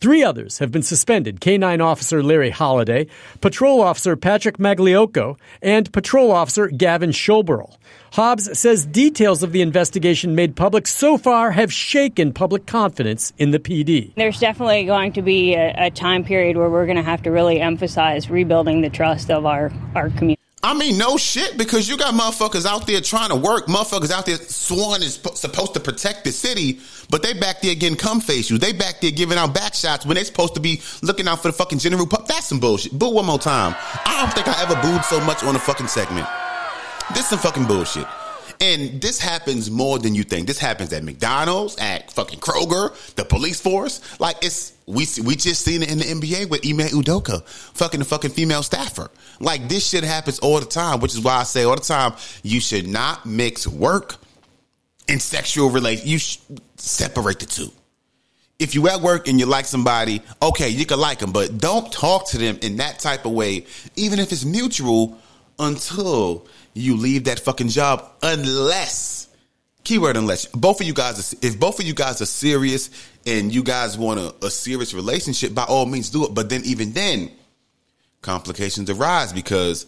Three 0.00 0.22
others 0.22 0.58
have 0.60 0.72
been 0.72 0.82
suspended 0.82 1.42
K9 1.42 1.84
Officer 1.84 2.22
Larry 2.22 2.50
Holladay, 2.50 3.10
Patrol 3.42 3.82
Officer 3.82 4.16
Patrick 4.16 4.56
Magliocco, 4.56 5.38
and 5.60 5.92
Patrol 5.92 6.32
Officer 6.32 6.68
Gavin 6.68 7.10
Schoberl. 7.10 7.76
Hobbs 8.14 8.58
says 8.58 8.86
details 8.86 9.42
of 9.42 9.52
the 9.52 9.60
investigation 9.60 10.34
made 10.34 10.56
public 10.56 10.86
so 10.86 11.18
far 11.18 11.50
have 11.50 11.70
shaken 11.70 12.32
public 12.32 12.66
confidence 12.66 13.34
in 13.36 13.50
the 13.50 13.58
PD. 13.58 14.14
There's 14.14 14.40
definitely 14.40 14.84
going 14.84 15.12
to 15.12 15.22
be 15.22 15.54
a, 15.54 15.74
a 15.76 15.90
time 15.90 16.24
period 16.24 16.56
where 16.56 16.70
we're 16.70 16.86
going 16.86 16.96
to 16.96 17.02
have 17.02 17.22
to 17.24 17.30
really 17.30 17.60
emphasize 17.60 18.30
rebuilding 18.30 18.80
the 18.80 18.90
trust 18.90 19.30
of 19.30 19.44
our, 19.44 19.70
our 19.94 20.08
community. 20.08 20.40
I 20.62 20.74
mean, 20.74 20.98
no 20.98 21.16
shit, 21.16 21.56
because 21.56 21.88
you 21.88 21.96
got 21.96 22.12
motherfuckers 22.12 22.66
out 22.66 22.86
there 22.86 23.00
trying 23.00 23.30
to 23.30 23.36
work, 23.36 23.66
motherfuckers 23.66 24.10
out 24.10 24.26
there 24.26 24.36
sworn 24.36 25.02
is 25.02 25.14
supposed 25.14 25.72
to 25.72 25.80
protect 25.80 26.24
the 26.24 26.32
city, 26.32 26.80
but 27.08 27.22
they 27.22 27.32
back 27.32 27.62
there 27.62 27.74
getting 27.74 27.96
cum 27.96 28.20
face 28.20 28.50
you. 28.50 28.58
They 28.58 28.74
back 28.74 29.00
there 29.00 29.10
giving 29.10 29.38
out 29.38 29.54
back 29.54 29.74
shots 29.74 30.04
when 30.04 30.16
they 30.16 30.24
supposed 30.24 30.54
to 30.56 30.60
be 30.60 30.82
looking 31.00 31.26
out 31.28 31.40
for 31.40 31.48
the 31.48 31.54
fucking 31.54 31.78
general 31.78 32.06
public. 32.06 32.28
That's 32.28 32.46
some 32.46 32.60
bullshit. 32.60 32.92
Boo 32.92 33.10
one 33.10 33.24
more 33.24 33.38
time. 33.38 33.74
I 34.04 34.20
don't 34.20 34.34
think 34.34 34.48
I 34.48 34.62
ever 34.62 34.74
booed 34.82 35.02
so 35.06 35.18
much 35.24 35.42
on 35.44 35.56
a 35.56 35.58
fucking 35.58 35.88
segment. 35.88 36.28
This 37.14 37.30
some 37.30 37.38
fucking 37.38 37.64
bullshit. 37.64 38.06
And 38.60 39.00
this 39.00 39.20
happens 39.20 39.70
more 39.70 39.98
than 39.98 40.14
you 40.14 40.24
think. 40.24 40.46
This 40.46 40.58
happens 40.58 40.92
at 40.92 41.04
McDonald's, 41.04 41.76
at 41.78 42.10
fucking 42.10 42.40
Kroger, 42.40 43.14
the 43.14 43.24
police 43.24 43.60
force. 43.60 44.00
Like 44.20 44.36
it's 44.42 44.72
we 44.86 45.06
we 45.24 45.36
just 45.36 45.64
seen 45.64 45.82
it 45.82 45.90
in 45.90 45.98
the 45.98 46.04
NBA 46.04 46.48
with 46.48 46.66
Ime 46.66 46.88
Udoka, 46.88 47.46
fucking 47.46 48.00
the 48.00 48.06
fucking 48.06 48.30
female 48.30 48.62
staffer. 48.62 49.10
Like 49.38 49.68
this 49.68 49.88
shit 49.88 50.04
happens 50.04 50.38
all 50.40 50.58
the 50.60 50.66
time, 50.66 51.00
which 51.00 51.14
is 51.14 51.20
why 51.20 51.36
I 51.36 51.42
say 51.44 51.64
all 51.64 51.76
the 51.76 51.82
time 51.82 52.14
you 52.42 52.60
should 52.60 52.88
not 52.88 53.26
mix 53.26 53.66
work 53.66 54.16
and 55.08 55.20
sexual 55.20 55.70
relations. 55.70 56.08
You 56.08 56.18
sh- 56.18 56.38
separate 56.76 57.40
the 57.40 57.46
two. 57.46 57.70
If 58.58 58.74
you 58.74 58.88
at 58.88 59.00
work 59.00 59.26
and 59.26 59.40
you 59.40 59.46
like 59.46 59.64
somebody, 59.64 60.22
okay, 60.42 60.68
you 60.68 60.84
can 60.84 61.00
like 61.00 61.18
them, 61.18 61.32
but 61.32 61.56
don't 61.56 61.90
talk 61.90 62.28
to 62.30 62.38
them 62.38 62.58
in 62.60 62.76
that 62.76 62.98
type 62.98 63.24
of 63.24 63.32
way, 63.32 63.64
even 63.96 64.18
if 64.18 64.32
it's 64.32 64.44
mutual, 64.44 65.18
until 65.58 66.46
you 66.74 66.96
leave 66.96 67.24
that 67.24 67.40
fucking 67.40 67.68
job 67.68 68.10
unless 68.22 69.28
keyword 69.84 70.16
unless 70.16 70.46
both 70.46 70.80
of 70.80 70.86
you 70.86 70.92
guys 70.92 71.34
if 71.42 71.58
both 71.58 71.80
of 71.80 71.86
you 71.86 71.94
guys 71.94 72.20
are 72.20 72.26
serious 72.26 72.90
and 73.26 73.54
you 73.54 73.62
guys 73.62 73.98
want 73.98 74.20
a, 74.20 74.46
a 74.46 74.50
serious 74.50 74.94
relationship 74.94 75.54
by 75.54 75.64
all 75.64 75.86
means 75.86 76.10
do 76.10 76.24
it. 76.24 76.34
But 76.34 76.48
then 76.48 76.62
even 76.64 76.92
then 76.92 77.30
complications 78.22 78.90
arise 78.90 79.32
because 79.32 79.86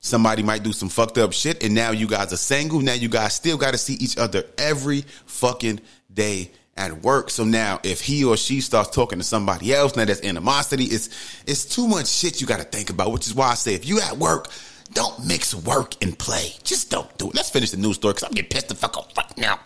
somebody 0.00 0.42
might 0.42 0.62
do 0.62 0.72
some 0.72 0.88
fucked 0.88 1.18
up 1.18 1.32
shit 1.32 1.62
and 1.64 1.74
now 1.74 1.90
you 1.90 2.06
guys 2.06 2.32
are 2.32 2.36
single. 2.36 2.80
Now 2.80 2.94
you 2.94 3.08
guys 3.08 3.34
still 3.34 3.56
got 3.56 3.72
to 3.72 3.78
see 3.78 3.94
each 3.94 4.18
other 4.18 4.44
every 4.56 5.02
fucking 5.26 5.80
day 6.12 6.52
at 6.76 7.02
work. 7.02 7.30
So 7.30 7.44
now 7.44 7.80
if 7.82 8.00
he 8.00 8.24
or 8.24 8.36
she 8.36 8.60
starts 8.60 8.90
talking 8.90 9.18
to 9.18 9.24
somebody 9.24 9.72
else 9.74 9.96
now 9.96 10.04
that's 10.04 10.22
animosity. 10.22 10.84
It's 10.84 11.42
it's 11.46 11.64
too 11.64 11.88
much 11.88 12.06
shit 12.06 12.40
you 12.40 12.46
got 12.46 12.58
to 12.58 12.64
think 12.64 12.90
about 12.90 13.12
which 13.12 13.26
is 13.26 13.34
why 13.34 13.50
i 13.50 13.54
say 13.54 13.74
if 13.74 13.86
you 13.86 14.00
at 14.00 14.16
work 14.16 14.48
don't 14.92 15.26
mix 15.26 15.54
work 15.54 15.94
and 16.02 16.18
play. 16.18 16.52
Just 16.62 16.90
don't 16.90 17.16
do 17.18 17.28
it. 17.28 17.34
Let's 17.34 17.50
finish 17.50 17.70
the 17.70 17.76
news 17.76 17.96
story 17.96 18.14
because 18.14 18.24
I'm 18.24 18.32
getting 18.32 18.50
pissed 18.50 18.68
the 18.68 18.74
fuck 18.74 18.96
off 18.96 19.16
right 19.16 19.38
now. 19.38 19.60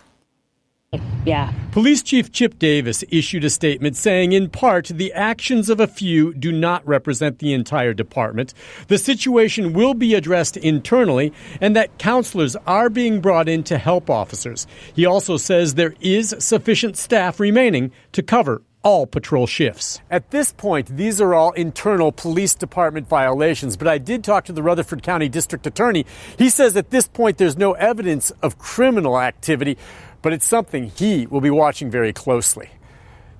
Yeah. 1.24 1.52
Police 1.70 2.02
Chief 2.02 2.32
Chip 2.32 2.58
Davis 2.58 3.02
issued 3.08 3.44
a 3.44 3.50
statement 3.50 3.96
saying, 3.96 4.32
in 4.32 4.50
part, 4.50 4.88
the 4.88 5.12
actions 5.14 5.70
of 5.70 5.80
a 5.80 5.86
few 5.86 6.34
do 6.34 6.52
not 6.52 6.86
represent 6.86 7.38
the 7.38 7.54
entire 7.54 7.94
department. 7.94 8.52
The 8.88 8.98
situation 8.98 9.72
will 9.72 9.94
be 9.94 10.14
addressed 10.14 10.58
internally, 10.58 11.32
and 11.62 11.74
that 11.76 11.96
counselors 11.98 12.56
are 12.66 12.90
being 12.90 13.20
brought 13.20 13.48
in 13.48 13.62
to 13.64 13.78
help 13.78 14.10
officers. 14.10 14.66
He 14.94 15.06
also 15.06 15.38
says 15.38 15.74
there 15.74 15.94
is 16.00 16.34
sufficient 16.38 16.98
staff 16.98 17.40
remaining 17.40 17.92
to 18.12 18.22
cover 18.22 18.60
all 18.82 19.06
patrol 19.06 19.46
shifts. 19.46 20.00
At 20.10 20.30
this 20.30 20.52
point, 20.52 20.88
these 20.96 21.20
are 21.20 21.34
all 21.34 21.52
internal 21.52 22.12
police 22.12 22.54
department 22.54 23.08
violations, 23.08 23.76
but 23.76 23.88
I 23.88 23.98
did 23.98 24.24
talk 24.24 24.44
to 24.46 24.52
the 24.52 24.62
Rutherford 24.62 25.02
County 25.02 25.28
District 25.28 25.66
Attorney. 25.66 26.06
He 26.38 26.50
says 26.50 26.76
at 26.76 26.90
this 26.90 27.06
point 27.08 27.38
there's 27.38 27.56
no 27.56 27.72
evidence 27.72 28.30
of 28.42 28.58
criminal 28.58 29.20
activity, 29.20 29.78
but 30.20 30.32
it's 30.32 30.46
something 30.46 30.90
he 30.96 31.26
will 31.26 31.40
be 31.40 31.50
watching 31.50 31.90
very 31.90 32.12
closely. 32.12 32.70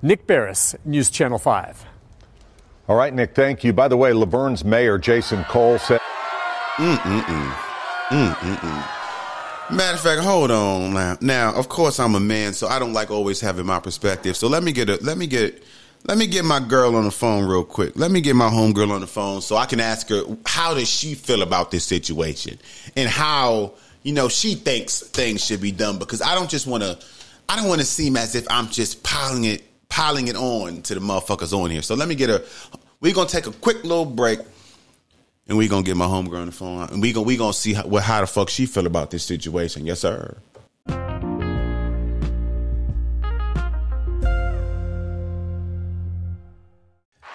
Nick 0.01 0.27
Beres, 0.27 0.75
News 0.85 1.09
Channel 1.09 1.39
5. 1.39 1.85
All 2.87 2.97
right, 2.97 3.13
Nick, 3.13 3.35
thank 3.35 3.63
you. 3.63 3.71
By 3.71 3.87
the 3.87 3.95
way, 3.95 4.11
La 4.11 4.25
Vergne's 4.25 4.65
mayor, 4.65 4.97
Jason 4.97 5.43
Cole, 5.45 5.79
said. 5.79 6.01
Mm-mm-mm. 6.77 7.53
Mm-mm-mm. 8.09 9.02
Matter 9.75 9.95
of 9.95 10.01
fact, 10.01 10.21
hold 10.21 10.51
on 10.51 10.93
now. 10.93 11.17
Now, 11.19 11.53
of 11.55 11.67
course, 11.67 11.99
I'm 11.99 12.13
a 12.13 12.19
man, 12.19 12.53
so 12.53 12.67
I 12.67 12.77
don't 12.77 12.93
like 12.93 13.09
always 13.09 13.41
having 13.41 13.65
my 13.65 13.79
perspective. 13.79 14.37
So 14.37 14.47
let 14.47 14.61
me 14.61 14.71
get 14.71 14.87
a 14.87 14.97
let 14.97 15.17
me 15.17 15.25
get 15.25 15.63
let 16.05 16.17
me 16.17 16.27
get 16.27 16.45
my 16.45 16.59
girl 16.59 16.95
on 16.95 17.05
the 17.05 17.11
phone 17.11 17.45
real 17.45 17.63
quick. 17.63 17.93
Let 17.95 18.11
me 18.11 18.21
get 18.21 18.35
my 18.35 18.49
homegirl 18.49 18.91
on 18.91 19.01
the 19.01 19.07
phone 19.07 19.41
so 19.41 19.55
I 19.55 19.65
can 19.65 19.79
ask 19.79 20.09
her 20.09 20.21
how 20.45 20.75
does 20.75 20.87
she 20.87 21.15
feel 21.15 21.41
about 21.41 21.71
this 21.71 21.85
situation 21.85 22.59
and 22.95 23.09
how 23.09 23.73
you 24.03 24.13
know 24.13 24.29
she 24.29 24.53
thinks 24.53 24.99
things 24.99 25.43
should 25.43 25.61
be 25.61 25.71
done 25.71 25.97
because 25.97 26.21
I 26.21 26.35
don't 26.35 26.51
just 26.51 26.67
want 26.67 26.83
to 26.83 26.99
I 27.49 27.55
don't 27.55 27.67
want 27.67 27.81
to 27.81 27.87
seem 27.87 28.15
as 28.15 28.35
if 28.35 28.45
I'm 28.51 28.67
just 28.67 29.01
piling 29.01 29.45
it 29.45 29.63
piling 29.89 30.27
it 30.27 30.35
on 30.35 30.83
to 30.83 30.93
the 30.93 30.99
motherfuckers 30.99 31.51
on 31.51 31.71
here. 31.71 31.81
So 31.81 31.95
let 31.95 32.07
me 32.07 32.13
get 32.13 32.29
her. 32.29 32.43
We're 33.01 33.13
gonna 33.13 33.27
take 33.27 33.47
a 33.47 33.51
quick 33.51 33.83
little 33.83 34.05
break 34.05 34.39
and 35.47 35.57
we 35.57 35.67
gonna 35.67 35.83
get 35.83 35.97
my 35.97 36.05
homegirl 36.05 36.39
on 36.39 36.45
the 36.47 36.51
phone, 36.51 36.89
and 36.89 37.01
we 37.01 37.13
gonna 37.13 37.25
we 37.25 37.37
gonna 37.37 37.53
see 37.53 37.73
how, 37.73 37.87
how 37.97 38.21
the 38.21 38.27
fuck 38.27 38.49
she 38.49 38.65
feel 38.65 38.87
about 38.87 39.11
this 39.11 39.23
situation. 39.23 39.85
Yes, 39.85 39.99
sir. 39.99 40.37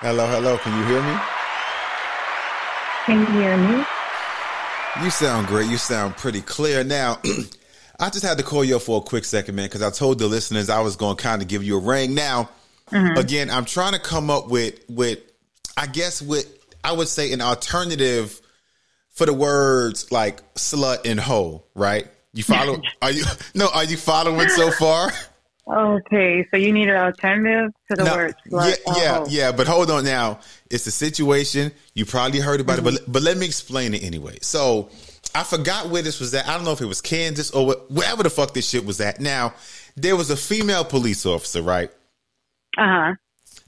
Hello, 0.00 0.27
hello. 0.29 0.57
Can 0.59 0.79
you 0.79 0.87
hear 0.87 1.03
me? 1.03 1.19
Can 3.05 3.21
you 3.21 3.41
hear 3.41 3.57
me? 3.57 3.85
You 5.03 5.11
sound 5.11 5.49
great. 5.49 5.69
You 5.69 5.77
sound 5.77 6.17
pretty 6.17 6.41
clear. 6.41 6.85
Now, 6.85 7.19
I 8.00 8.09
just 8.09 8.25
had 8.25 8.38
to 8.38 8.45
call 8.45 8.65
you 8.65 8.77
up 8.77 8.83
for 8.83 8.99
a 8.99 9.00
quick 9.00 9.25
second, 9.25 9.57
man, 9.57 9.67
because 9.67 9.83
I 9.83 9.91
told 9.91 10.19
the 10.19 10.29
listeners 10.29 10.71
I 10.71 10.81
was 10.81 10.95
going 10.95 11.17
to 11.17 11.23
kind 11.23 11.43
of 11.43 11.49
give 11.49 11.65
you 11.65 11.79
a 11.79 11.81
ring. 11.81 12.15
Now, 12.15 12.49
mm-hmm. 12.93 13.19
again, 13.19 13.50
I'm 13.50 13.65
trying 13.65 13.93
to 13.93 13.99
come 13.99 14.31
up 14.31 14.49
with 14.49 14.79
with 14.88 15.19
I 15.77 15.87
guess 15.87 16.23
with 16.23 16.58
I 16.88 16.92
would 16.92 17.09
say 17.09 17.35
an 17.35 17.42
alternative 17.42 18.40
for 19.11 19.26
the 19.26 19.35
words 19.35 20.11
like 20.11 20.40
slut 20.54 21.04
and 21.04 21.21
hoe, 21.21 21.62
right? 21.75 22.09
You 22.33 22.42
follow? 22.42 22.80
are 23.02 23.11
you 23.11 23.25
no? 23.54 23.68
Are 23.75 23.85
you 23.85 23.99
following 23.99 24.49
so 24.49 24.71
far? 24.71 25.12
Okay, 25.71 26.47
so 26.50 26.57
you 26.57 26.73
need 26.73 26.88
an 26.88 26.97
alternative 26.97 27.73
to 27.90 27.97
the 27.97 28.04
now, 28.04 28.16
word 28.16 28.35
slut. 28.47 28.78
Yeah, 28.87 28.97
yeah, 28.97 29.25
yeah. 29.28 29.52
But 29.52 29.66
hold 29.66 29.90
on 29.90 30.07
now. 30.07 30.40
It's 30.71 30.87
a 30.87 30.90
situation. 30.90 31.73
You 31.92 32.07
probably 32.07 32.40
heard 32.40 32.62
about 32.62 32.78
mm-hmm. 32.78 32.88
it, 32.88 33.00
but 33.04 33.12
but 33.12 33.23
let 33.23 33.37
me 33.37 33.45
explain 33.45 33.92
it 33.92 34.02
anyway. 34.02 34.38
So 34.40 34.88
I 35.35 35.42
forgot 35.42 35.90
where 35.90 36.00
this 36.00 36.21
was 36.21 36.33
at. 36.33 36.49
I 36.49 36.54
don't 36.54 36.64
know 36.64 36.73
if 36.73 36.80
it 36.80 36.87
was 36.87 37.02
Kansas 37.02 37.50
or 37.50 37.75
wherever 37.90 38.23
the 38.23 38.30
fuck 38.30 38.54
this 38.54 38.66
shit 38.66 38.87
was 38.87 38.99
at. 39.02 39.21
Now 39.21 39.52
there 39.95 40.16
was 40.16 40.30
a 40.30 40.38
female 40.38 40.87
police 40.87 41.26
officer, 41.26 41.61
right? 41.61 41.90
Uh 42.78 42.87
huh. 42.87 43.14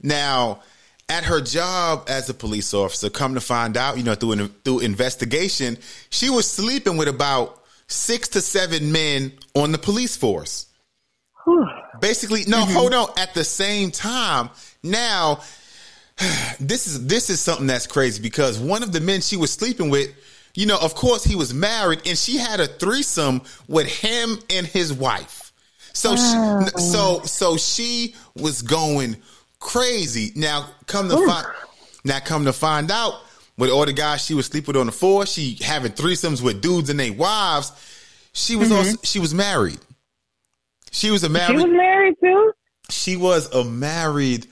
Now 0.01 0.63
at 1.11 1.25
her 1.25 1.41
job 1.41 2.05
as 2.07 2.29
a 2.29 2.33
police 2.33 2.73
officer, 2.73 3.09
come 3.09 3.33
to 3.33 3.41
find 3.41 3.75
out, 3.75 3.97
you 3.97 4.03
know, 4.03 4.15
through 4.15 4.31
an, 4.31 4.47
through 4.63 4.79
investigation, 4.79 5.77
she 6.09 6.29
was 6.29 6.49
sleeping 6.49 6.95
with 6.95 7.09
about 7.09 7.61
six 7.87 8.29
to 8.29 8.39
seven 8.39 8.93
men 8.93 9.33
on 9.53 9.73
the 9.73 9.77
police 9.77 10.15
force. 10.15 10.67
Basically, 11.99 12.45
no, 12.47 12.59
mm-hmm. 12.59 12.71
hold 12.71 12.93
on. 12.93 13.09
At 13.17 13.33
the 13.33 13.43
same 13.43 13.91
time, 13.91 14.49
now 14.83 15.41
this 16.61 16.87
is 16.87 17.05
this 17.07 17.29
is 17.29 17.41
something 17.41 17.67
that's 17.67 17.87
crazy 17.87 18.21
because 18.21 18.57
one 18.57 18.81
of 18.81 18.93
the 18.93 19.01
men 19.01 19.19
she 19.19 19.35
was 19.35 19.51
sleeping 19.51 19.89
with, 19.89 20.13
you 20.55 20.65
know, 20.65 20.79
of 20.79 20.95
course 20.95 21.25
he 21.25 21.35
was 21.35 21.53
married, 21.53 22.01
and 22.05 22.17
she 22.17 22.37
had 22.37 22.61
a 22.61 22.67
threesome 22.67 23.41
with 23.67 23.87
him 23.87 24.39
and 24.49 24.65
his 24.65 24.93
wife. 24.93 25.51
So, 25.93 26.15
oh. 26.17 26.65
she, 26.65 26.81
so, 26.81 27.21
so 27.25 27.57
she 27.57 28.15
was 28.33 28.61
going 28.61 29.17
crazy. 29.61 30.33
Now 30.35 30.67
come 30.87 31.07
to 31.07 31.15
Ooh. 31.15 31.27
find 31.27 31.47
now 32.03 32.19
come 32.19 32.43
to 32.45 32.53
find 32.53 32.91
out 32.91 33.13
with 33.57 33.69
all 33.69 33.85
the 33.85 33.93
guys 33.93 34.25
she 34.25 34.33
was 34.33 34.47
sleeping 34.47 34.75
on 34.75 34.87
the 34.87 34.91
floor, 34.91 35.25
she 35.25 35.57
having 35.61 35.93
threesomes 35.93 36.41
with 36.41 36.61
dudes 36.61 36.89
and 36.89 36.99
their 36.99 37.13
wives. 37.13 37.71
She 38.33 38.57
was 38.57 38.69
mm-hmm. 38.69 38.77
also 38.77 38.97
she 39.03 39.19
was 39.19 39.33
married. 39.33 39.79
She 40.91 41.09
was 41.09 41.23
a 41.23 41.29
married. 41.29 41.59
She 41.59 41.65
was 41.65 41.73
married 41.73 42.15
too. 42.19 42.53
She 42.89 43.15
was 43.15 43.49
a 43.53 43.63
married 43.63 44.47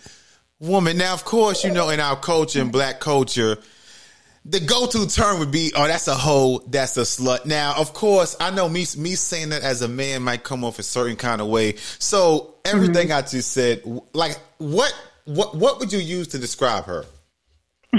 woman. 0.60 0.98
Now, 0.98 1.14
of 1.14 1.26
course, 1.26 1.66
you 1.66 1.74
know 1.74 1.90
in 1.90 2.00
our 2.00 2.16
culture, 2.16 2.62
in 2.62 2.72
black 2.72 3.02
culture, 3.02 3.58
the 4.46 4.60
go-to 4.60 5.08
term 5.08 5.40
would 5.40 5.52
be, 5.52 5.74
"Oh, 5.76 5.88
that's 5.88 6.08
a 6.08 6.16
hoe, 6.16 6.60
that's 6.68 6.96
a 6.98 7.02
slut." 7.02 7.46
Now, 7.46 7.74
of 7.76 7.94
course, 7.94 8.38
I 8.40 8.52
know 8.52 8.70
me 8.70 8.86
me 8.98 9.16
saying 9.16 9.50
that 9.50 9.64
as 9.64 9.82
a 9.82 9.88
man 9.88 10.24
might 10.24 10.44
come 10.44 10.64
off 10.64 10.80
a 10.80 10.84
certain 10.84 11.18
kind 11.18 11.42
of 11.42 11.48
way. 11.48 11.76
So 12.00 12.56
everything 12.64 13.10
mm-hmm. 13.10 13.18
I 13.18 13.22
just 13.22 13.52
said, 13.52 13.82
like, 14.14 14.38
what 14.60 14.94
what 15.26 15.56
what 15.56 15.80
would 15.80 15.92
you 15.92 16.00
use 16.00 16.28
to 16.30 16.38
describe 16.38 16.86
her? 16.86 17.06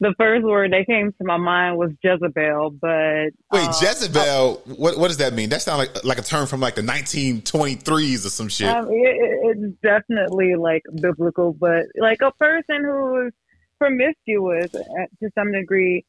the 0.00 0.14
first 0.18 0.44
word 0.44 0.72
that 0.72 0.86
came 0.86 1.12
to 1.12 1.24
my 1.24 1.36
mind 1.36 1.76
was 1.76 1.90
Jezebel, 2.02 2.70
but 2.80 3.30
wait, 3.52 3.68
uh, 3.68 3.72
Jezebel. 3.80 4.62
what 4.76 4.98
what 4.98 5.08
does 5.08 5.18
that 5.18 5.34
mean? 5.34 5.50
That 5.50 5.62
sounds 5.62 5.78
like 5.78 6.04
like 6.04 6.18
a 6.18 6.22
term 6.22 6.46
from 6.46 6.60
like 6.60 6.74
the 6.74 6.82
1923s 6.82 8.26
or 8.26 8.30
some 8.30 8.48
shit. 8.48 8.68
Um, 8.68 8.86
it, 8.90 8.92
it's 8.92 9.76
definitely 9.82 10.54
like 10.56 10.82
biblical, 11.00 11.52
but 11.52 11.86
like 11.96 12.22
a 12.22 12.32
person 12.32 12.82
who 12.82 13.26
is 13.26 13.32
promiscuous 13.78 14.72
to 14.72 15.30
some 15.34 15.52
degree, 15.52 16.04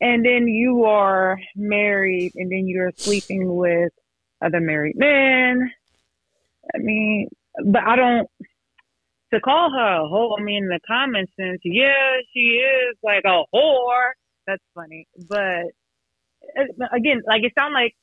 and 0.00 0.24
then 0.24 0.48
you 0.48 0.84
are 0.84 1.38
married, 1.54 2.32
and 2.34 2.50
then 2.50 2.66
you're 2.66 2.92
sleeping 2.96 3.54
with 3.54 3.92
other 4.42 4.60
married 4.60 4.96
men. 4.96 5.70
I 6.74 6.78
mean, 6.78 7.28
but 7.64 7.82
I 7.82 7.96
don't 7.96 8.28
to 9.34 9.40
call 9.40 9.70
her 9.70 10.02
a 10.02 10.08
whore. 10.08 10.38
I 10.38 10.42
mean, 10.42 10.64
in 10.64 10.68
the 10.68 10.80
common 10.86 11.26
sense, 11.38 11.60
yeah, 11.64 12.18
she 12.32 12.40
is 12.40 12.96
like 13.02 13.24
a 13.24 13.42
whore. 13.54 14.10
That's 14.46 14.62
funny, 14.74 15.06
but 15.28 15.64
uh, 16.58 16.86
again, 16.94 17.22
like 17.26 17.42
it 17.42 17.52
sounds 17.58 17.72
like 17.74 17.94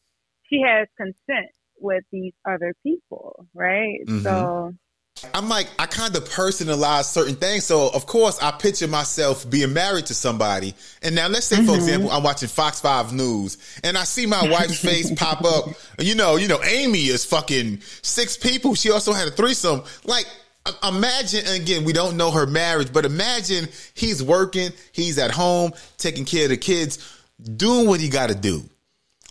she 0.49 0.61
has 0.61 0.87
consent 0.97 1.51
with 1.79 2.03
these 2.11 2.33
other 2.47 2.73
people, 2.83 3.47
right? 3.53 3.99
Mm-hmm. 4.07 4.19
So 4.19 4.73
I'm 5.33 5.49
like, 5.49 5.67
I 5.79 5.85
kind 5.85 6.15
of 6.15 6.23
personalize 6.29 7.05
certain 7.05 7.35
things. 7.35 7.65
So, 7.65 7.89
of 7.89 8.05
course, 8.05 8.41
I 8.41 8.51
picture 8.51 8.87
myself 8.87 9.49
being 9.49 9.73
married 9.73 10.07
to 10.07 10.13
somebody. 10.13 10.73
And 11.01 11.15
now, 11.15 11.27
let's 11.27 11.45
say, 11.45 11.57
mm-hmm. 11.57 11.67
for 11.67 11.75
example, 11.75 12.11
I'm 12.11 12.23
watching 12.23 12.49
Fox 12.49 12.79
5 12.79 13.13
News 13.13 13.57
and 13.83 13.97
I 13.97 14.03
see 14.03 14.25
my 14.25 14.47
wife's 14.49 14.79
face 14.79 15.11
pop 15.15 15.43
up. 15.43 15.69
You 15.99 16.15
know, 16.15 16.35
you 16.35 16.47
know, 16.47 16.61
Amy 16.63 17.05
is 17.05 17.25
fucking 17.25 17.81
six 18.01 18.37
people. 18.37 18.75
She 18.75 18.91
also 18.91 19.13
had 19.13 19.27
a 19.27 19.31
threesome. 19.31 19.83
Like, 20.05 20.25
imagine, 20.83 21.45
again, 21.47 21.83
we 21.83 21.93
don't 21.93 22.17
know 22.17 22.31
her 22.31 22.45
marriage, 22.45 22.93
but 22.93 23.05
imagine 23.05 23.67
he's 23.93 24.21
working, 24.23 24.71
he's 24.91 25.17
at 25.17 25.31
home, 25.31 25.73
taking 25.97 26.25
care 26.25 26.45
of 26.45 26.49
the 26.49 26.57
kids, 26.57 27.19
doing 27.57 27.87
what 27.87 27.99
he 27.99 28.09
got 28.09 28.29
to 28.29 28.35
do. 28.35 28.63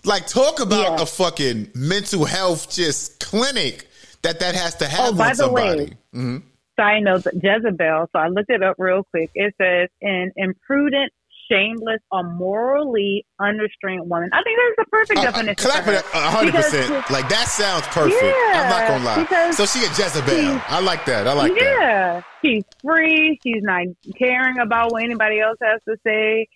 Like, 0.04 0.26
talk 0.26 0.61
about 0.61 0.99
yeah. 0.99 1.02
a 1.02 1.06
fucking 1.06 1.70
mental 1.75 2.25
health 2.25 2.70
just 2.70 3.20
clinic 3.20 3.88
that 4.23 4.41
that 4.41 4.55
has 4.55 4.75
to 4.76 4.87
have 4.87 5.14
oh, 5.14 5.17
by 5.17 5.31
the 5.31 5.35
somebody. 5.35 5.81
Way, 5.81 5.99
mm-hmm. 6.14 6.37
Side 6.79 7.02
note, 7.02 7.26
Jezebel. 7.35 8.09
So 8.12 8.19
I 8.19 8.29
looked 8.29 8.50
it 8.50 8.62
up 8.62 8.76
real 8.79 9.05
quick. 9.11 9.31
It 9.35 9.55
says 9.61 9.91
an 10.00 10.33
imprudent, 10.37 11.12
shameless, 11.50 12.00
or 12.11 12.23
morally 12.23 13.26
unrestrained 13.38 14.09
woman. 14.09 14.31
I 14.33 14.43
think 14.43 14.59
that's 14.59 14.76
the 14.79 14.91
perfect 14.91 15.21
uh, 15.21 15.23
definition. 15.25 15.55
Clap 15.57 15.87
it 15.88 16.05
hundred 16.07 16.55
percent. 16.55 17.11
Like 17.11 17.29
that 17.29 17.49
sounds 17.49 17.87
perfect. 17.88 18.23
Yeah, 18.23 18.62
I'm 18.62 18.71
not 18.71 18.88
gonna 18.88 19.26
lie. 19.29 19.50
So 19.50 19.67
she 19.67 19.81
a 19.81 19.88
Jezebel. 19.88 20.62
I 20.69 20.81
like 20.81 21.05
that. 21.07 21.29
I 21.29 21.35
like 21.35 21.52
yeah, 21.55 21.61
that. 21.61 21.81
Yeah, 21.81 22.23
she's 22.43 22.64
free. 22.83 23.38
She's 23.43 23.62
not 23.62 23.87
caring 24.19 24.59
about 24.59 24.93
what 24.93 25.02
anybody 25.02 25.41
else 25.41 25.59
has 25.61 25.81
to 25.87 25.97
say 26.07 26.49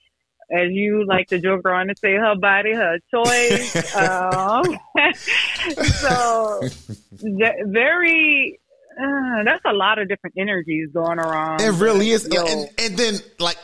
as 0.51 0.71
you 0.71 1.05
like 1.07 1.29
to 1.29 1.39
joke 1.39 1.63
around 1.65 1.89
and 1.89 1.99
say, 1.99 2.15
her 2.15 2.37
body, 2.37 2.73
her 2.75 2.99
choice. 3.13 3.95
um, 3.97 4.65
so 5.85 6.63
very. 7.21 8.61
Uh, 8.99 9.45
that's 9.45 9.63
a 9.67 9.75
lot 9.75 9.99
of 9.99 10.09
different 10.09 10.35
energies 10.39 10.89
going 10.95 11.19
around. 11.19 11.61
It 11.61 11.73
really 11.73 12.11
is, 12.11 12.25
and, 12.25 12.71
and 12.79 12.97
then 12.97 13.17
like 13.39 13.59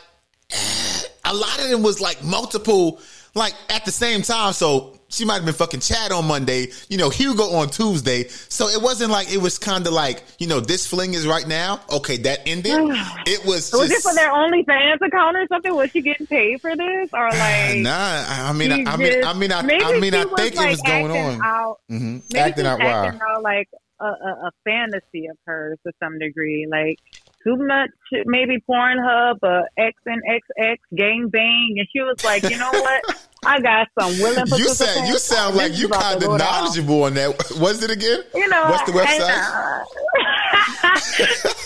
a 1.25 1.33
lot 1.33 1.59
of 1.59 1.69
them 1.69 1.81
was 1.81 1.99
like 1.99 2.23
multiple, 2.23 2.99
like 3.33 3.53
at 3.69 3.83
the 3.85 3.91
same 3.91 4.21
time. 4.21 4.53
So 4.53 4.99
she 5.13 5.25
might 5.25 5.35
have 5.35 5.45
been 5.45 5.53
fucking 5.53 5.79
Chad 5.79 6.11
on 6.11 6.25
Monday, 6.25 6.67
you 6.89 6.97
know, 6.97 7.09
Hugo 7.09 7.43
on 7.55 7.69
Tuesday. 7.69 8.27
So 8.27 8.67
it 8.67 8.81
wasn't 8.81 9.11
like 9.11 9.31
it 9.31 9.37
was 9.37 9.59
kind 9.59 9.85
of 9.85 9.93
like, 9.93 10.23
you 10.39 10.47
know, 10.47 10.59
this 10.59 10.87
fling 10.87 11.13
is 11.13 11.27
right 11.27 11.47
now. 11.47 11.81
Okay, 11.91 12.17
that 12.17 12.41
ended. 12.47 12.73
it 13.27 13.45
was. 13.45 13.71
Was 13.71 13.89
just, 13.89 14.05
it 14.05 14.09
for 14.09 14.15
their 14.15 14.31
OnlyFans 14.31 15.05
account 15.05 15.37
or 15.37 15.47
something? 15.47 15.73
Was 15.75 15.91
she 15.91 16.01
getting 16.01 16.25
paid 16.25 16.61
for 16.61 16.75
this 16.75 17.09
or 17.13 17.29
like? 17.29 17.77
Nah, 17.77 18.25
I 18.27 18.53
mean, 18.53 18.71
I, 18.71 18.91
I 18.91 18.97
mean, 18.97 19.23
I 19.23 19.33
mean, 19.33 19.51
I, 19.51 19.59
I 19.59 19.99
mean, 19.99 20.15
I 20.15 20.23
think 20.23 20.55
like 20.55 20.67
it 20.67 20.69
was 20.71 20.81
going 20.81 21.11
on. 21.11 21.41
Out, 21.41 21.77
mm-hmm. 21.91 22.35
Acting 22.35 22.65
out, 22.65 22.81
acting 22.81 23.21
out 23.21 23.43
like 23.43 23.69
a, 23.99 24.05
a, 24.05 24.47
a 24.47 24.51
fantasy 24.65 25.27
of 25.27 25.37
hers 25.45 25.77
to 25.85 25.93
some 26.01 26.17
degree. 26.17 26.67
Like 26.69 26.99
too 27.43 27.55
much, 27.57 27.89
maybe 28.25 28.57
Pornhub, 28.69 29.37
uh, 29.43 29.63
X 29.77 29.99
and 30.05 30.21
XX, 30.23 30.77
gang 30.95 31.29
bang, 31.29 31.75
and 31.77 31.87
she 31.91 31.99
was 32.01 32.23
like, 32.23 32.43
you 32.43 32.57
know 32.57 32.71
what? 32.71 33.29
I 33.45 33.59
got 33.59 33.87
some 33.99 34.17
willing 34.19 34.45
You 34.55 34.69
sound 34.69 35.07
you 35.07 35.17
sound 35.17 35.55
like 35.57 35.77
you 35.77 35.89
kind 35.89 36.23
of 36.23 36.37
knowledgeable 36.37 37.03
on 37.03 37.13
that. 37.15 37.29
Was 37.59 37.83
it 37.83 37.91
again? 37.91 38.23
You 38.33 38.47
know, 38.47 38.63
What's 38.69 38.89
the 38.89 38.97
and, 38.97 39.09
website? 39.09 39.83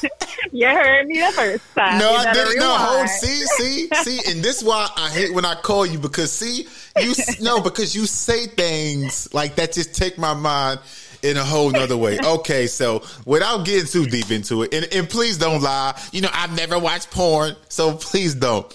uh, 0.03 0.07
you 0.51 0.65
heard 0.67 1.05
me 1.05 1.19
the 1.19 1.31
first 1.33 1.63
time. 1.75 1.99
No, 1.99 2.11
You 2.11 2.17
I 2.17 2.33
didn't. 2.33 2.59
No, 2.59 2.73
hold. 2.73 3.07
See, 3.09 3.45
see, 3.57 3.87
see, 4.03 4.31
and 4.31 4.43
this 4.43 4.63
why 4.63 4.89
I 4.95 5.09
hate 5.09 5.33
when 5.33 5.45
I 5.45 5.53
call 5.55 5.85
you 5.85 5.99
because 5.99 6.31
see, 6.31 6.67
you 6.99 7.13
no 7.41 7.61
because 7.61 7.95
you 7.95 8.05
say 8.07 8.47
things 8.47 9.31
like 9.33 9.55
that 9.55 9.73
just 9.73 9.93
take 9.93 10.17
my 10.17 10.33
mind 10.33 10.79
in 11.23 11.37
a 11.37 11.43
whole 11.43 11.71
nother 11.71 11.97
way. 11.97 12.19
Okay, 12.23 12.67
so 12.67 13.03
without 13.25 13.65
getting 13.65 13.87
too 13.87 14.05
deep 14.05 14.31
into 14.31 14.63
it, 14.63 14.73
and, 14.73 14.87
and 14.93 15.09
please 15.09 15.37
don't 15.37 15.61
lie. 15.61 15.99
You 16.11 16.21
know, 16.21 16.29
I've 16.33 16.55
never 16.55 16.79
watched 16.79 17.11
porn, 17.11 17.55
so 17.69 17.95
please 17.95 18.35
don't. 18.35 18.65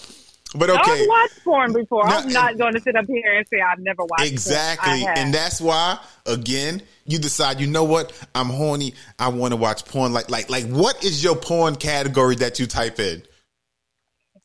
But 0.55 0.69
okay, 0.69 1.03
I've 1.03 1.09
watched 1.09 1.45
porn 1.45 1.73
before. 1.73 2.07
No, 2.07 2.17
I'm 2.17 2.29
not 2.29 2.59
going 2.59 2.75
to 2.75 2.81
sit 2.81 2.95
up 2.95 3.07
here 3.07 3.39
and 3.39 3.47
say 3.49 3.61
I've 3.61 3.79
never 3.79 4.05
watched 4.05 4.31
Exactly. 4.31 5.07
And 5.07 5.33
that's 5.33 5.61
why, 5.63 5.99
again, 6.27 6.83
you 7.07 7.19
decide, 7.19 7.59
you 7.59 7.67
know 7.67 7.85
what? 7.85 8.13
I'm 8.35 8.49
horny. 8.51 8.95
I 9.19 9.29
want 9.29 9.53
to 9.53 9.57
watch 9.57 9.87
porn. 9.87 10.13
Like, 10.13 10.31
like, 10.31 10.51
like, 10.51 10.67
what 10.67 11.03
is 11.05 11.25
your 11.25 11.37
porn 11.37 11.77
category 11.77 12.35
that 12.37 12.59
you 12.59 12.67
type 12.67 13.01
in? 13.01 13.23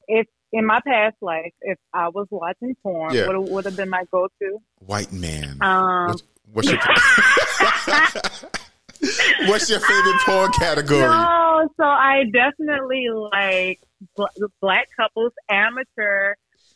if 0.08 0.28
in 0.54 0.66
my 0.66 0.80
past 0.86 1.18
life, 1.22 1.52
if 1.62 1.78
I 1.94 2.08
was 2.10 2.28
watching 2.32 2.76
porn, 2.82 3.14
Yeah. 3.14 3.28
what 3.28 3.50
would 3.50 3.66
have 3.66 3.76
been 3.76 3.90
my 3.90 4.04
go-to? 4.12 4.60
White 4.80 5.12
man. 5.12 5.58
Um, 5.62 6.16
what's, 6.54 6.70
your 6.70 6.78
What's 9.48 9.70
your 9.70 9.80
favorite 9.80 10.20
porn 10.26 10.52
category? 10.54 11.02
No, 11.02 11.70
so 11.78 11.84
I 11.84 12.24
definitely 12.34 13.08
like 13.10 13.80
bl- 14.16 14.26
black 14.62 14.88
couples, 14.96 15.34
amateur. 15.50 16.34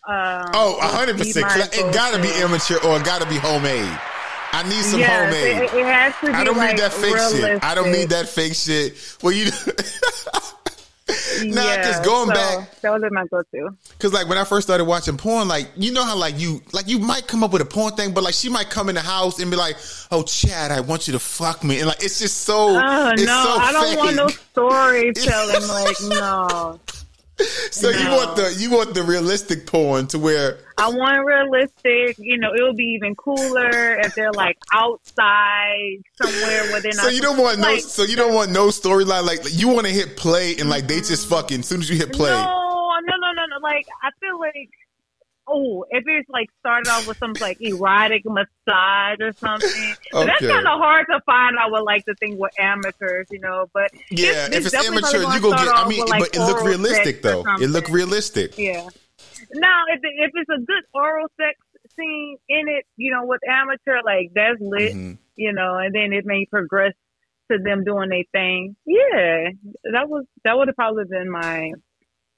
Um, 0.07 0.45
Oh, 0.53 0.77
hundred 0.81 1.17
percent. 1.17 1.45
It 1.73 1.93
gotta 1.93 2.21
be 2.21 2.29
immature 2.41 2.83
or 2.85 2.97
it 2.97 3.05
gotta 3.05 3.27
be 3.27 3.37
homemade. 3.37 3.89
I 4.53 4.63
need 4.63 4.83
some 4.83 4.99
Yes, 4.99 5.09
homemade. 5.09 5.63
It, 5.63 5.73
it 5.73 5.85
has 5.85 6.13
to 6.19 6.25
be 6.27 6.33
I 6.33 6.43
don't 6.43 6.57
like 6.57 6.71
need 6.71 6.79
that 6.79 6.91
fake 6.93 7.17
shit. 7.17 7.63
I 7.63 7.73
don't 7.73 7.89
need 7.91 8.09
that 8.09 8.27
fake 8.27 8.53
shit. 8.53 8.95
Well, 9.23 9.31
you. 9.31 9.45
Nah, 11.43 11.61
'cause 11.61 11.97
Yeah, 11.97 12.03
going 12.03 12.27
so 12.29 12.33
back- 12.33 12.81
that 12.81 12.91
was 12.91 13.03
my 13.11 13.25
go-to. 13.27 13.75
Cause 13.99 14.13
like 14.13 14.27
when 14.27 14.37
I 14.37 14.43
first 14.43 14.67
started 14.67 14.85
watching 14.85 15.17
porn, 15.17 15.47
like 15.47 15.67
you 15.75 15.91
know 15.91 16.03
how 16.03 16.15
like 16.15 16.39
you 16.39 16.61
like 16.71 16.87
you 16.87 16.99
might 16.99 17.27
come 17.27 17.43
up 17.43 17.51
with 17.51 17.61
a 17.61 17.65
porn 17.65 17.93
thing, 17.95 18.13
but 18.13 18.23
like 18.23 18.33
she 18.33 18.49
might 18.49 18.69
come 18.69 18.89
in 18.89 18.95
the 18.95 19.01
house 19.01 19.39
and 19.39 19.49
be 19.51 19.57
like, 19.57 19.75
"Oh, 20.11 20.23
Chad, 20.23 20.71
I 20.71 20.79
want 20.81 21.07
you 21.07 21.13
to 21.13 21.19
fuck 21.19 21.63
me," 21.63 21.79
and 21.79 21.87
like 21.87 22.03
it's 22.03 22.19
just 22.19 22.39
so. 22.45 22.69
Oh 22.69 23.09
it's 23.13 23.23
no, 23.23 23.43
so 23.43 23.49
I 23.57 23.71
don't 23.71 23.85
fake. 23.89 23.97
want 23.99 24.15
no 24.15 24.27
storytelling. 24.27 25.67
like 25.67 25.97
no, 26.03 26.79
So 27.71 27.89
you 27.89 28.09
want 28.09 28.35
the 28.35 28.55
you 28.59 28.69
want 28.69 28.93
the 28.93 29.03
realistic 29.03 29.65
porn 29.65 30.07
to 30.07 30.19
where 30.19 30.59
I 30.77 30.89
want 30.89 31.25
realistic. 31.25 32.17
You 32.19 32.37
know, 32.37 32.51
it 32.53 32.61
would 32.61 32.75
be 32.75 32.95
even 32.99 33.15
cooler 33.15 33.99
if 33.99 34.13
they're 34.13 34.31
like 34.31 34.57
outside 34.73 36.03
somewhere 36.21 36.63
where 36.71 36.81
they're 36.81 36.91
not. 36.95 37.05
so 37.05 37.09
you 37.09 37.21
don't 37.21 37.37
want 37.37 37.59
no 37.59 37.77
so 37.77 38.03
you 38.03 38.15
don't 38.15 38.33
want 38.33 38.51
no 38.51 38.67
storyline 38.67 39.25
like 39.25 39.39
you 39.51 39.69
want 39.69 39.87
to 39.87 39.93
hit 39.93 40.17
play 40.17 40.55
and 40.57 40.69
like 40.69 40.87
they 40.87 40.97
just 40.97 41.27
fucking 41.27 41.59
as 41.59 41.67
soon 41.67 41.79
as 41.81 41.89
you 41.89 41.95
hit 41.95 42.11
play. 42.13 42.29
No, 42.29 42.99
no, 43.05 43.15
no, 43.17 43.31
no, 43.31 43.45
no. 43.47 43.57
Like 43.61 43.87
I 44.03 44.11
feel 44.19 44.39
like, 44.39 44.69
oh, 45.51 45.85
if 45.89 46.03
it's 46.07 46.29
like 46.29 46.47
started 46.59 46.89
off 46.89 47.07
with 47.07 47.17
some 47.17 47.33
like 47.41 47.59
erotic 47.61 48.23
massage 48.25 49.19
or 49.19 49.33
something, 49.33 49.95
but 50.11 50.25
that's 50.25 50.39
kind 50.47 50.65
of 50.67 50.79
hard 50.79 51.05
to 51.11 51.19
find. 51.25 51.57
I 51.59 51.67
would 51.69 51.83
like 51.83 52.05
to 52.05 52.15
think 52.15 52.39
with 52.39 52.51
amateurs, 52.59 53.27
you 53.31 53.39
know. 53.39 53.67
But 53.73 53.91
Yeah, 54.09 54.47
if 54.51 54.65
it's 54.65 54.73
amateur, 54.73 55.19
you 55.33 55.41
go 55.41 55.51
get. 55.51 55.67
I 55.67 55.87
mean, 55.87 56.01
with, 56.01 56.09
like, 56.09 56.19
but 56.31 56.35
it 56.35 56.39
look 56.39 56.63
realistic 56.63 57.21
though. 57.21 57.43
It 57.59 57.69
look 57.69 57.89
realistic. 57.89 58.57
Yeah. 58.57 58.87
Now, 59.53 59.83
if 59.89 59.99
it, 60.03 60.13
if 60.17 60.31
it's 60.33 60.49
a 60.49 60.59
good 60.65 60.83
oral 60.93 61.27
sex 61.39 61.57
scene 61.95 62.37
in 62.47 62.67
it, 62.69 62.85
you 62.95 63.11
know, 63.11 63.25
with 63.25 63.41
amateur, 63.47 64.01
like 64.05 64.31
that's 64.33 64.59
lit, 64.61 64.93
Mhm. 64.93 65.17
you 65.35 65.51
know, 65.53 65.77
and 65.77 65.93
then 65.93 66.13
it 66.13 66.25
may 66.25 66.45
progress 66.45 66.93
to 67.51 67.57
them 67.57 67.83
doing 67.83 68.09
their 68.09 68.23
thing. 68.31 68.75
Yeah, 68.85 69.49
that 69.91 70.07
was 70.07 70.25
that 70.45 70.57
would 70.57 70.69
have 70.69 70.75
probably 70.75 71.03
been 71.09 71.29
my 71.29 71.71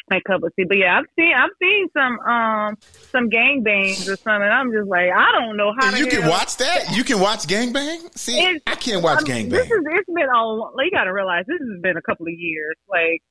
my 0.10 0.20
cup 0.28 0.44
of 0.44 0.52
tea. 0.56 0.66
But 0.68 0.78
yeah, 0.78 0.98
I've 1.00 1.06
seen 1.18 1.34
I've 1.36 1.50
seen 1.62 1.88
some 1.96 2.20
um 2.20 2.78
some 3.12 3.30
gang 3.30 3.64
bangs 3.64 4.08
or 4.10 4.16
something. 4.18 4.48
I'm 4.50 4.72
just 4.72 4.88
like 4.88 5.10
I 5.16 5.32
don't 5.32 5.58
know 5.58 5.74
how 5.80 5.96
you 5.96 6.08
can 6.08 6.22
hell- 6.22 6.32
watch 6.32 6.58
that. 6.58 6.96
You 6.96 7.04
can 7.04 7.20
watch 7.20 7.48
gang 7.48 7.72
bang. 7.74 8.00
See, 8.16 8.38
It's- 8.40 8.62
I 8.68 8.76
can't 8.76 9.02
watch 9.04 9.20
I 9.20 9.34
mean, 9.34 9.48
gangbang. 9.48 9.52
This 9.52 9.66
is 9.66 9.80
it's 9.92 10.10
been 10.14 10.30
all 10.34 10.74
you 10.78 10.92
got 10.92 11.06
to 11.06 11.14
realize 11.14 11.46
this 11.48 11.60
has 11.60 11.82
been 11.82 11.98
a 11.98 12.02
couple 12.02 12.26
of 12.28 12.34
years. 12.36 12.76
Like 12.90 13.22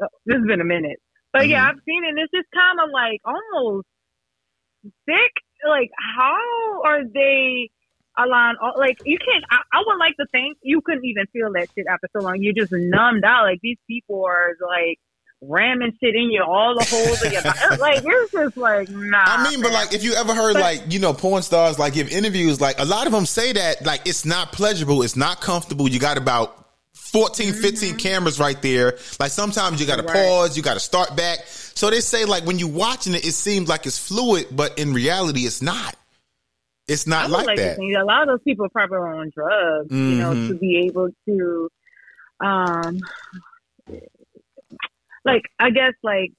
uh, 0.00 0.06
this 0.26 0.36
has 0.36 0.46
been 0.46 0.60
a 0.60 0.64
minute. 0.64 0.98
But 1.32 1.48
yeah, 1.48 1.64
Mhm. 1.64 1.68
I've 1.70 1.80
seen 1.86 2.04
it. 2.04 2.08
and 2.10 2.18
It's 2.18 2.32
just 2.32 2.48
kind 2.54 2.78
of 2.80 2.90
like 2.92 3.20
almost 3.24 3.86
sick. 5.08 5.32
Like 5.68 5.90
how 6.16 6.82
are 6.84 7.02
they 7.04 7.70
all- 8.18 8.74
Like 8.76 8.98
you 9.04 9.18
can't. 9.18 9.44
I, 9.50 9.56
I 9.72 9.82
would 9.86 9.98
like 9.98 10.14
to 10.20 10.26
think 10.32 10.58
you 10.62 10.80
couldn't 10.84 11.04
even 11.04 11.24
feel 11.32 11.52
that 11.54 11.68
shit 11.74 11.86
after 11.88 12.08
so 12.16 12.22
long. 12.24 12.36
You're 12.40 12.52
just 12.54 12.72
numbed 12.72 13.24
out. 13.24 13.44
Like 13.44 13.60
these 13.62 13.78
people 13.88 14.24
are 14.26 14.54
like 14.60 14.98
ramming 15.42 15.92
shit 16.00 16.14
in 16.14 16.30
you 16.30 16.42
all 16.42 16.78
the 16.78 16.84
holes 16.84 17.22
of 17.24 17.32
your 17.32 17.42
body. 17.42 17.76
Like 17.78 18.02
it's 18.06 18.32
just 18.32 18.56
like 18.56 18.88
nah. 18.90 19.22
I 19.24 19.50
mean, 19.50 19.60
but 19.62 19.72
like, 19.72 19.92
if 19.92 20.02
you 20.04 20.14
ever 20.14 20.34
heard 20.34 20.54
But- 20.54 20.62
like 20.62 20.82
you 20.92 20.98
know 21.00 21.12
porn 21.12 21.42
stars 21.42 21.78
like 21.78 21.94
give 21.94 22.08
interviews, 22.10 22.60
like 22.60 22.78
a 22.78 22.84
lot 22.84 23.06
of 23.06 23.12
them 23.12 23.26
say 23.26 23.52
that 23.52 23.84
like 23.84 24.02
it's 24.06 24.24
not 24.24 24.52
pleasurable, 24.52 25.02
it's 25.02 25.16
not 25.16 25.40
comfortable. 25.40 25.88
You 25.88 25.98
got 25.98 26.16
about 26.16 26.58
14, 26.94 27.52
15 27.54 27.96
cameras 27.96 28.38
right 28.40 28.60
there. 28.62 28.96
Like 29.20 29.30
sometimes 29.32 29.80
you 29.80 29.86
got 29.86 29.96
to 29.96 30.02
Mm-hmm. 30.02 30.16
Right. 30.16 30.26
pause, 30.28 30.56
you 30.56 30.62
got 30.62 30.74
to 30.74 30.80
start 30.80 31.16
back. 31.16 31.40
So 31.46 31.90
they 31.90 32.00
say 32.00 32.24
like 32.24 32.44
when 32.46 32.58
you 32.58 32.68
watching 32.68 33.14
it, 33.14 33.24
it 33.26 33.32
seems 33.32 33.68
like 33.68 33.84
it's 33.86 33.98
fluid, 33.98 34.46
but 34.52 34.78
in 34.78 34.92
reality, 34.94 35.40
it's 35.40 35.60
not. 35.62 35.96
It's 36.88 37.06
not 37.06 37.30
like, 37.30 37.46
like 37.46 37.56
that. 37.58 37.78
a 37.78 38.04
lot 38.04 38.22
of 38.22 38.28
those 38.28 38.42
people 38.42 38.66
are 38.66 38.68
probably 38.70 38.98
on 38.98 39.30
drugs, 39.34 39.90
you 39.90 39.96
know, 40.16 40.34
to 40.34 40.54
be 40.54 40.86
able 40.86 41.10
to, 41.26 41.68
um, 42.40 42.98
like 45.24 45.42
I 45.58 45.70
guess 45.70 45.92
like 46.02 46.32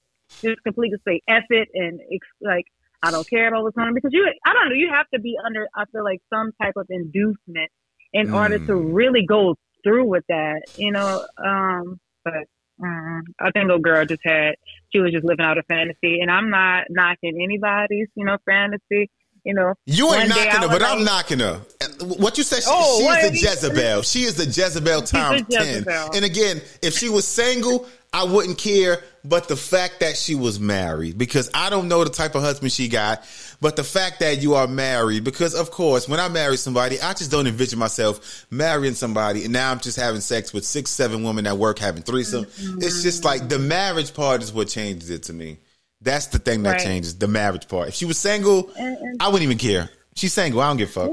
just 0.43 0.61
completely 0.63 0.97
say 1.07 1.21
F 1.27 1.43
it 1.49 1.69
and 1.73 1.99
like 2.41 2.65
I 3.01 3.11
don't 3.11 3.27
care 3.29 3.47
about 3.47 3.63
what's 3.63 3.75
going 3.75 3.89
on 3.89 3.93
because 3.93 4.11
you 4.13 4.25
I 4.45 4.53
don't 4.53 4.69
know 4.69 4.75
you 4.75 4.89
have 4.93 5.07
to 5.13 5.19
be 5.19 5.35
under 5.45 5.67
I 5.75 5.85
feel 5.91 6.03
like 6.03 6.19
some 6.33 6.51
type 6.61 6.73
of 6.77 6.87
inducement 6.89 7.69
in 8.13 8.29
order 8.29 8.59
to 8.59 8.71
Mm. 8.73 8.89
really 8.93 9.25
go 9.27 9.55
through 9.83 10.05
with 10.07 10.23
that, 10.29 10.61
you 10.75 10.91
know. 10.91 11.25
Um, 11.45 11.99
but 12.23 12.45
mm, 12.79 13.21
I 13.41 13.51
think 13.51 13.67
the 13.67 13.77
girl 13.79 14.05
just 14.05 14.21
had 14.23 14.55
she 14.91 14.99
was 14.99 15.11
just 15.11 15.25
living 15.25 15.45
out 15.45 15.57
a 15.57 15.63
fantasy, 15.63 16.19
and 16.21 16.29
I'm 16.31 16.49
not 16.49 16.85
knocking 16.89 17.39
anybody's 17.43 18.07
you 18.15 18.25
know 18.25 18.37
fantasy. 18.45 19.09
You 19.45 19.53
know, 19.53 19.73
You 19.85 20.13
ain't 20.13 20.29
knocking 20.29 20.61
her, 20.61 20.67
but 20.69 20.81
I'm 20.81 21.03
knocking 21.03 21.39
her. 21.39 21.59
What 21.99 22.37
you 22.37 22.45
said? 22.45 22.63
She, 22.63 22.69
Oh, 22.71 22.99
she 22.99 23.05
is 23.07 23.41
the 23.41 23.47
Jezebel. 23.49 24.01
She 24.03 24.19
is 24.23 24.35
the 24.35 24.45
Jezebel 24.45 25.01
times 25.01 25.45
the 25.47 25.55
ten. 25.57 25.67
Jezebel. 25.67 26.11
And 26.15 26.23
again, 26.23 26.61
if 26.81 26.97
she 26.97 27.09
was 27.09 27.27
single, 27.27 27.85
I 28.13 28.23
wouldn't 28.25 28.57
care. 28.57 29.01
But 29.25 29.47
the 29.47 29.55
fact 29.55 30.01
that 30.01 30.17
she 30.17 30.35
was 30.35 30.59
married, 30.59 31.17
because 31.17 31.49
I 31.53 31.69
don't 31.69 31.87
know 31.87 32.03
the 32.03 32.09
type 32.09 32.35
of 32.35 32.41
husband 32.41 32.73
she 32.73 32.89
got, 32.89 33.23
but 33.61 33.77
the 33.77 33.83
fact 33.83 34.19
that 34.19 34.41
you 34.41 34.55
are 34.55 34.67
married, 34.67 35.23
because 35.23 35.55
of 35.55 35.71
course, 35.71 36.09
when 36.09 36.19
I 36.19 36.27
marry 36.27 36.57
somebody, 36.57 36.99
I 36.99 37.13
just 37.13 37.31
don't 37.31 37.47
envision 37.47 37.79
myself 37.79 38.45
marrying 38.51 38.95
somebody, 38.95 39.45
and 39.45 39.53
now 39.53 39.71
I'm 39.71 39.79
just 39.79 39.97
having 39.97 40.19
sex 40.19 40.51
with 40.51 40.65
six, 40.65 40.91
seven 40.91 41.23
women 41.23 41.47
at 41.47 41.57
work 41.57 41.79
having 41.79 42.03
threesome. 42.03 42.43
Mm-hmm. 42.45 42.79
It's 42.81 43.01
just 43.01 43.23
like 43.23 43.47
the 43.47 43.59
marriage 43.59 44.13
part 44.13 44.43
is 44.43 44.51
what 44.51 44.67
changes 44.67 45.09
it 45.09 45.23
to 45.23 45.33
me. 45.33 45.59
That's 46.01 46.25
the 46.27 46.39
thing 46.39 46.63
that 46.63 46.71
Right. 46.71 46.81
changes 46.81 47.15
the 47.15 47.29
marriage 47.29 47.69
part. 47.69 47.87
If 47.87 47.93
she 47.95 48.03
was 48.03 48.17
single, 48.17 48.69
And- 48.77 48.97
and- 48.97 49.21
I 49.21 49.27
wouldn't 49.27 49.43
even 49.43 49.57
care. 49.57 49.89
She's 50.15 50.33
single. 50.33 50.59
I 50.59 50.67
don't 50.67 50.75
give 50.77 50.89
a 50.89 50.91
fuck. 50.91 51.11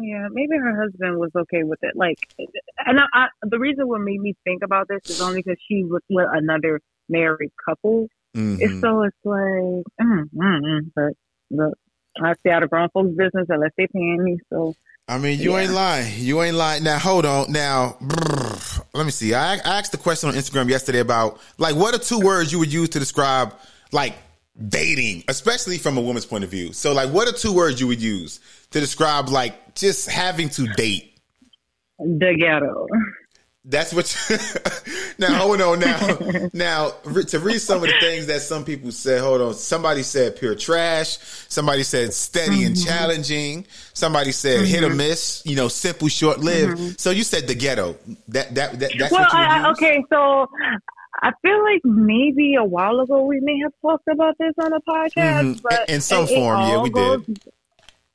Yeah, 0.00 0.28
maybe 0.30 0.56
her 0.56 0.82
husband 0.82 1.18
was 1.18 1.30
okay 1.36 1.62
with 1.62 1.78
it. 1.82 1.96
Like, 1.96 2.18
and 2.84 3.00
I, 3.00 3.04
I, 3.12 3.26
the 3.42 3.58
reason 3.58 3.88
what 3.88 4.00
made 4.00 4.20
me 4.20 4.34
think 4.44 4.62
about 4.62 4.88
this 4.88 5.10
is 5.10 5.20
only 5.20 5.42
because 5.42 5.58
she 5.68 5.84
was 5.84 6.02
with 6.08 6.26
another 6.32 6.80
married 7.08 7.52
couple. 7.64 8.08
Mhm. 8.36 8.58
It's 8.60 8.80
so 8.80 9.02
it's 9.02 9.16
like, 9.24 9.84
mm, 10.00 10.30
mm, 10.34 10.60
mm. 10.60 10.90
but 10.94 11.12
look, 11.50 11.74
I 12.22 12.34
stay 12.34 12.50
out 12.50 12.62
of 12.62 12.70
grown 12.70 12.88
folks' 12.90 13.10
business 13.16 13.46
unless 13.48 13.72
they 13.76 13.86
paying 13.86 14.22
me. 14.22 14.38
So 14.50 14.74
I 15.08 15.18
mean, 15.18 15.38
you 15.38 15.56
ain't 15.56 15.72
lying. 15.72 16.12
You 16.18 16.42
ain't 16.42 16.56
lying. 16.56 16.82
Now, 16.82 16.98
hold 16.98 17.24
on. 17.24 17.52
Now, 17.52 17.96
brr, 18.00 18.58
let 18.92 19.06
me 19.06 19.12
see. 19.12 19.34
I, 19.34 19.54
I 19.54 19.78
asked 19.78 19.92
the 19.92 19.98
question 19.98 20.28
on 20.28 20.34
Instagram 20.34 20.68
yesterday 20.68 20.98
about 20.98 21.40
like 21.58 21.76
what 21.76 21.94
are 21.94 21.98
two 21.98 22.20
words 22.20 22.52
you 22.52 22.58
would 22.58 22.72
use 22.72 22.88
to 22.90 22.98
describe 22.98 23.54
like 23.92 24.14
dating, 24.68 25.24
especially 25.28 25.78
from 25.78 25.96
a 25.96 26.00
woman's 26.00 26.26
point 26.26 26.44
of 26.44 26.50
view. 26.50 26.72
So, 26.72 26.92
like, 26.92 27.10
what 27.10 27.28
are 27.28 27.32
two 27.32 27.52
words 27.52 27.80
you 27.80 27.86
would 27.86 28.02
use 28.02 28.40
to 28.72 28.80
describe 28.80 29.28
like 29.28 29.74
just 29.74 30.08
having 30.08 30.48
to 30.50 30.66
date? 30.74 31.12
the 31.98 32.36
ghetto. 32.38 32.86
That's 33.68 33.92
what. 33.92 34.06
now 35.18 35.34
hold 35.38 35.60
on 35.60 35.80
now 35.80 36.48
now 36.52 36.90
to 37.28 37.38
read 37.40 37.58
some 37.58 37.78
of 37.78 37.82
the 37.88 37.94
things 38.00 38.26
that 38.26 38.40
some 38.42 38.64
people 38.64 38.92
said 38.92 39.20
hold 39.20 39.40
on 39.40 39.54
somebody 39.54 40.02
said 40.04 40.36
pure 40.36 40.54
trash 40.54 41.16
somebody 41.48 41.82
said 41.82 42.12
steady 42.12 42.64
and 42.64 42.76
Mm-hmm. 42.76 42.86
challenging 42.86 43.66
somebody 43.94 44.30
said 44.30 44.66
hit 44.66 44.84
or 44.84 44.90
miss 44.94 45.42
you 45.46 45.56
know 45.56 45.66
simple 45.68 46.06
short 46.08 46.38
lived 46.40 47.00
so 47.00 47.10
you 47.10 47.24
said 47.24 47.48
the 47.48 47.54
ghetto 47.56 47.96
that 48.28 48.54
that, 48.54 48.78
that 48.78 48.92
that's 48.98 49.12
Mm-hmm. 49.12 49.14
well, 49.14 49.22
what 49.22 49.32
you 49.32 49.38
I, 49.38 49.46
I, 49.46 49.68
would 49.68 49.68
use? 49.68 49.78
okay, 49.78 50.04
so 50.12 50.46
I 51.22 51.32
feel 51.42 51.62
like 51.64 51.80
maybe 51.84 52.54
a 52.56 52.64
while 52.64 53.00
ago 53.00 53.24
we 53.24 53.40
may 53.40 53.58
have 53.64 53.72
talked 53.82 54.06
about 54.06 54.36
this 54.38 54.52
on 54.62 54.72
a 54.74 54.80
podcast, 54.82 55.62
but 55.62 55.88
In 55.88 56.00
some 56.02 56.24
it- 56.24 56.30
it 56.30 56.34
form, 56.36 56.60
yeah, 56.60 56.82
we 56.82 56.90
did. 56.90 57.40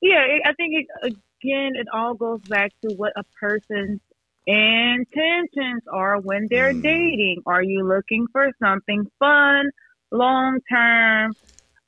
Yeah, 0.01 0.21
it, 0.25 0.41
I 0.45 0.53
think 0.53 0.73
it, 0.75 0.87
again, 1.03 1.73
it 1.75 1.87
all 1.93 2.15
goes 2.15 2.41
back 2.45 2.71
to 2.83 2.91
what 2.91 3.13
a 3.17 3.23
person's 3.39 3.99
intentions 4.47 5.83
are 5.91 6.19
when 6.19 6.47
they're 6.49 6.73
Mm. 6.73 6.83
dating. 6.83 7.43
Are 7.45 7.63
you 7.63 7.87
looking 7.87 8.27
for 8.31 8.49
something 8.61 9.05
fun, 9.19 9.69
long 10.11 10.59
term? 10.71 11.33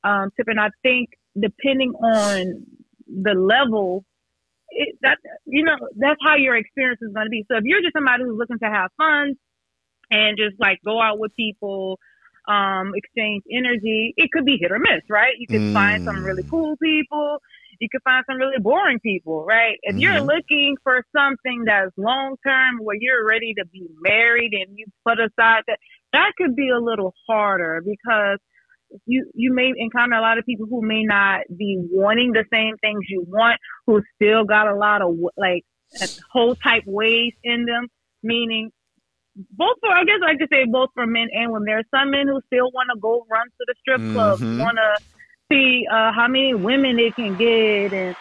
Um, 0.04 0.32
Tip, 0.38 0.48
and 0.50 0.60
I 0.60 0.70
think 0.84 1.10
depending 1.40 1.94
on 1.94 2.66
the 3.08 3.34
level 3.34 4.06
it, 4.70 4.96
that 5.02 5.18
you 5.46 5.64
know 5.64 5.76
that's 5.98 6.20
how 6.26 6.36
your 6.36 6.56
experience 6.56 7.00
is 7.02 7.14
going 7.14 7.26
to 7.28 7.30
be. 7.32 7.46
So 7.50 7.58
if 7.58 7.64
you're 7.66 7.82
just 7.82 7.94
somebody 7.94 8.24
who's 8.24 8.38
looking 8.38 8.60
to 8.60 8.66
have 8.70 8.92
fun 8.98 9.36
and 10.12 10.38
just 10.38 10.60
like 10.60 10.80
go 10.86 11.02
out 11.02 11.20
with 11.20 11.36
people, 11.36 12.00
um, 12.48 12.94
exchange 12.96 13.44
energy, 13.52 14.14
it 14.18 14.30
could 14.32 14.46
be 14.46 14.58
hit 14.60 14.72
or 14.72 14.80
miss, 14.80 15.04
right? 15.10 15.34
You 15.38 15.48
could 15.50 15.64
find 15.74 16.02
some 16.06 16.24
really 16.24 16.44
cool 16.50 16.76
people. 16.82 17.40
You 17.80 17.88
could 17.92 18.02
find 18.04 18.24
some 18.30 18.38
really 18.38 18.60
boring 18.60 19.00
people, 19.00 19.46
right? 19.46 19.78
If 19.84 19.96
you're 19.98 20.22
Mhm. 20.22 20.28
looking 20.28 20.78
for 20.84 21.04
something 21.16 21.64
that's 21.66 21.92
long 21.98 22.38
term, 22.46 22.80
where 22.80 22.98
you're 23.00 23.26
ready 23.26 23.54
to 23.56 23.66
be 23.66 23.88
married 24.02 24.54
and 24.54 24.78
you 24.78 24.86
put 25.08 25.20
aside 25.20 25.64
that, 25.68 25.80
that 26.14 26.32
could 26.38 26.56
be 26.56 26.70
a 26.70 26.80
little 26.80 27.14
harder 27.28 27.82
because 27.84 28.40
you 29.06 29.30
you 29.34 29.54
may 29.54 29.72
encounter 29.78 30.16
a 30.16 30.22
lot 30.22 30.38
of 30.38 30.46
people 30.46 30.68
who 30.70 30.82
may 30.86 31.04
not 31.04 31.42
be 31.58 31.78
wanting 31.90 32.32
the 32.34 32.46
same 32.54 32.78
things 32.78 33.02
you 33.10 33.26
want, 33.28 33.60
who 33.88 34.02
still 34.16 34.44
got 34.46 34.68
a 34.68 34.76
lot 34.76 35.02
of 35.02 35.16
like 35.38 35.64
whole 36.32 36.56
type 36.64 36.84
ways 36.86 37.34
in 37.44 37.66
them. 37.66 37.88
Meaning, 38.22 38.72
both 39.36 39.78
for 39.82 39.90
I 39.92 40.04
guess 40.04 40.20
I 40.26 40.36
could 40.38 40.50
say 40.52 40.66
both 40.66 40.90
for 40.94 41.06
men 41.08 41.28
and 41.34 41.52
women. 41.52 41.66
There 41.66 41.80
are 41.80 41.90
some 42.00 42.12
men 42.12 42.28
who 42.28 42.40
still 42.48 42.72
want 42.72 42.90
to 42.94 43.00
go 43.00 43.26
run 43.30 43.48
to 43.48 43.66
the 43.68 43.76
strip 43.80 44.02
club, 44.12 44.40
Mhm. 44.42 44.60
want 44.60 44.78
to 44.78 45.00
see 45.52 45.84
uh, 45.92 46.12
how 46.16 46.28
many 46.28 46.54
women 46.54 46.96
they 46.96 47.12
can 47.12 47.36
get, 47.38 47.94
and 47.94 48.16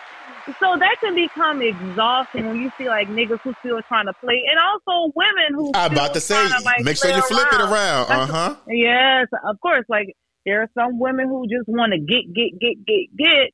so 0.60 0.76
that 0.78 0.96
can 1.02 1.14
become 1.14 1.60
exhausting 1.62 2.48
when 2.48 2.58
you 2.58 2.70
see 2.78 2.88
like 2.88 3.08
niggas 3.08 3.38
who 3.44 3.52
still 3.64 3.80
trying 3.88 4.06
to 4.06 4.14
play, 4.22 4.42
and 4.50 4.58
also 4.58 5.12
women 5.14 5.54
who. 5.54 5.72
I'm 5.74 5.92
about 5.92 6.14
to 6.14 6.20
say 6.20 6.34
tryna, 6.34 6.64
like, 6.64 6.84
make 6.84 6.96
sure 6.96 7.10
you 7.10 7.22
flip 7.22 7.48
it 7.52 7.60
around 7.60 8.10
uh-huh 8.10 8.54
Yes, 8.66 9.26
of 9.44 9.60
course. 9.60 9.84
Like 9.88 10.14
there 10.46 10.62
are 10.62 10.68
some 10.74 10.98
women 10.98 11.28
who 11.28 11.46
just 11.46 11.68
want 11.68 11.92
to 11.92 11.98
get, 11.98 12.32
get, 12.34 12.58
get, 12.60 12.84
get, 12.86 13.16
get, 13.16 13.50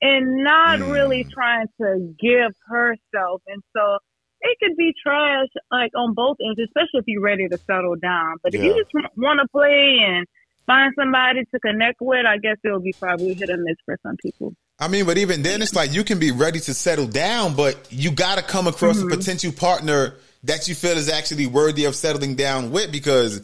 and 0.00 0.42
not 0.42 0.80
Mm. 0.80 0.90
really 0.92 1.26
trying 1.32 1.66
to 1.80 2.14
give 2.18 2.52
herself. 2.66 3.42
And 3.46 3.62
so 3.76 3.98
it 4.40 4.56
could 4.62 4.76
be 4.76 4.92
trash, 5.02 5.48
like 5.70 5.92
on 5.96 6.14
both 6.14 6.36
ends, 6.44 6.60
especially 6.60 7.00
if 7.00 7.04
you're 7.06 7.22
ready 7.22 7.48
to 7.48 7.58
settle 7.70 7.96
down. 7.96 8.36
But 8.42 8.54
if 8.54 8.62
you 8.62 8.74
just 8.76 8.92
want 9.16 9.40
to 9.40 9.48
play 9.48 9.98
and 10.04 10.26
find 10.66 10.92
somebody 10.98 11.44
to 11.52 11.60
connect 11.60 12.00
with, 12.00 12.26
I 12.26 12.38
guess 12.38 12.56
it'll 12.64 12.80
be 12.80 12.92
probably 12.92 13.34
hit 13.34 13.48
or 13.50 13.56
miss 13.56 13.76
for 13.84 13.98
some 14.02 14.16
people. 14.16 14.54
I 14.78 14.88
mean, 14.88 15.06
but 15.06 15.16
even 15.16 15.42
then, 15.42 15.62
it's 15.62 15.74
like 15.74 15.92
you 15.94 16.04
can 16.04 16.18
be 16.18 16.32
ready 16.32 16.60
to 16.60 16.74
settle 16.74 17.06
down, 17.06 17.54
but 17.56 17.78
you 17.90 18.10
got 18.10 18.36
to 18.36 18.42
come 18.44 18.66
across 18.66 18.98
Mm-hmm. 18.98 19.12
a 19.12 19.16
potential 19.16 19.52
partner 19.52 20.14
that 20.44 20.68
you 20.68 20.74
feel 20.74 20.96
is 20.98 21.08
actually 21.08 21.46
worthy 21.46 21.84
of 21.86 21.94
settling 21.94 22.34
down 22.34 22.70
with. 22.70 22.92
Because, 22.92 23.40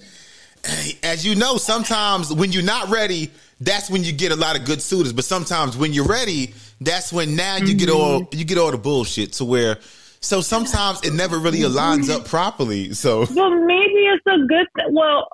as 1.02 1.24
you 1.26 1.34
know, 1.34 1.56
sometimes 1.56 2.32
when 2.32 2.52
you're 2.52 2.62
not 2.62 2.90
ready, 2.90 3.30
that's 3.60 3.88
when 3.88 4.04
you 4.04 4.12
get 4.12 4.30
a 4.32 4.36
lot 4.36 4.58
of 4.58 4.66
good 4.66 4.82
suitors. 4.82 5.12
But 5.14 5.24
sometimes 5.24 5.76
when 5.76 5.92
you're 5.94 6.06
ready, 6.06 6.52
that's 6.80 7.12
when 7.12 7.34
now 7.36 7.56
you 7.56 7.74
get 7.74 7.88
all 7.88 8.20
Mm-hmm. 8.22 8.38
you 8.38 8.44
get 8.44 8.58
all 8.58 8.70
the 8.70 8.78
bullshit 8.78 9.32
to 9.34 9.44
where. 9.44 9.78
So 10.24 10.40
sometimes 10.40 11.00
it 11.02 11.12
never 11.12 11.38
really 11.38 11.60
aligns 11.60 12.08
up 12.08 12.24
properly. 12.26 12.94
So 12.94 13.26
Well, 13.34 13.50
maybe 13.50 14.06
it's 14.06 14.24
a 14.26 14.38
good. 14.46 14.66
Th- 14.78 14.88
well, 14.92 15.28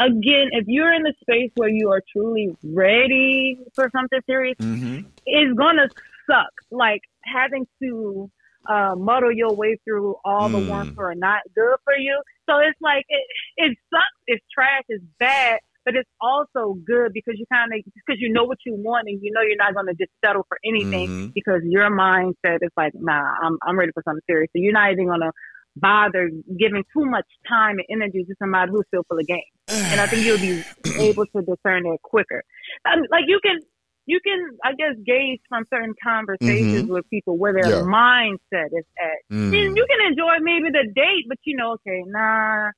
again, 0.00 0.48
if 0.52 0.64
you're 0.66 0.92
in 0.92 1.02
the 1.04 1.14
space 1.20 1.50
where 1.54 1.68
you 1.68 1.90
are 1.92 2.02
truly 2.12 2.54
ready 2.64 3.56
for 3.74 3.88
something 3.94 4.20
serious, 4.26 4.56
Mhm. 4.58 5.04
it's 5.26 5.54
gonna 5.56 5.88
suck. 6.28 6.50
Like 6.70 7.02
having 7.24 7.66
to 7.82 8.30
uh, 8.68 8.94
muddle 8.96 9.32
your 9.32 9.52
way 9.52 9.76
through 9.84 10.14
all 10.24 10.48
the 10.48 10.58
Mm. 10.58 10.68
ones 10.68 10.92
who 10.96 11.02
are 11.02 11.16
not 11.16 11.40
good 11.52 11.76
for 11.82 11.96
you. 11.96 12.22
So 12.48 12.58
it's 12.60 12.80
like 12.80 13.04
it, 13.08 13.26
it 13.56 13.76
sucks. 13.90 14.04
It's 14.28 14.44
trash. 14.54 14.84
It's 14.88 15.02
bad. 15.18 15.58
But 15.84 15.96
it's 15.96 16.08
also 16.20 16.74
good 16.86 17.12
because 17.12 17.34
you 17.36 17.46
kind 17.52 17.72
of 17.72 17.80
because 17.84 18.20
you 18.20 18.32
know 18.32 18.44
what 18.44 18.58
you 18.64 18.74
want 18.74 19.08
and 19.08 19.18
you 19.22 19.32
know 19.32 19.40
you're 19.42 19.56
not 19.56 19.74
gonna 19.74 19.94
just 19.94 20.12
settle 20.24 20.44
for 20.48 20.58
anything 20.64 21.08
Mhm. 21.10 21.34
because 21.34 21.60
your 21.64 21.90
mindset 21.90 22.58
is 22.62 22.70
like, 22.76 22.92
nah, 22.94 23.34
I'm 23.42 23.58
I'm 23.66 23.78
ready 23.78 23.92
for 23.92 24.02
something 24.04 24.22
serious. 24.28 24.48
So 24.54 24.60
you're 24.62 24.72
not 24.72 24.92
even 24.92 25.06
gonna 25.08 25.32
bother 25.76 26.30
giving 26.58 26.84
too 26.92 27.04
much 27.06 27.26
time 27.48 27.78
and 27.78 27.86
energy 27.90 28.24
to 28.24 28.34
somebody 28.38 28.70
who's 28.70 28.84
still 28.88 29.04
full 29.08 29.18
of 29.18 29.26
games. 29.26 29.42
And 29.68 30.00
I 30.00 30.06
think 30.06 30.24
you'll 30.24 30.38
be 30.38 30.62
able 31.00 31.24
to 31.34 31.42
discern 31.42 31.86
it 31.86 32.00
quicker. 32.02 32.42
I 32.84 32.96
mean, 32.96 33.06
like 33.10 33.24
you 33.26 33.40
can, 33.42 33.58
you 34.06 34.20
can, 34.24 34.38
I 34.64 34.74
guess, 34.74 34.94
gauge 35.06 35.40
from 35.48 35.64
certain 35.72 35.94
conversations 36.02 36.90
with 36.90 37.08
people 37.08 37.38
where 37.38 37.52
their 37.54 37.70
Yeah. 37.70 37.82
mindset 37.82 38.66
is 38.72 38.84
at. 39.00 39.18
Mm. 39.32 39.52
And 39.54 39.76
you 39.76 39.86
can 39.90 40.12
enjoy 40.12 40.38
maybe 40.40 40.70
the 40.70 40.86
date, 40.94 41.24
but 41.28 41.38
you 41.44 41.56
know, 41.56 41.72
okay, 41.72 42.02
nah, 42.06 42.70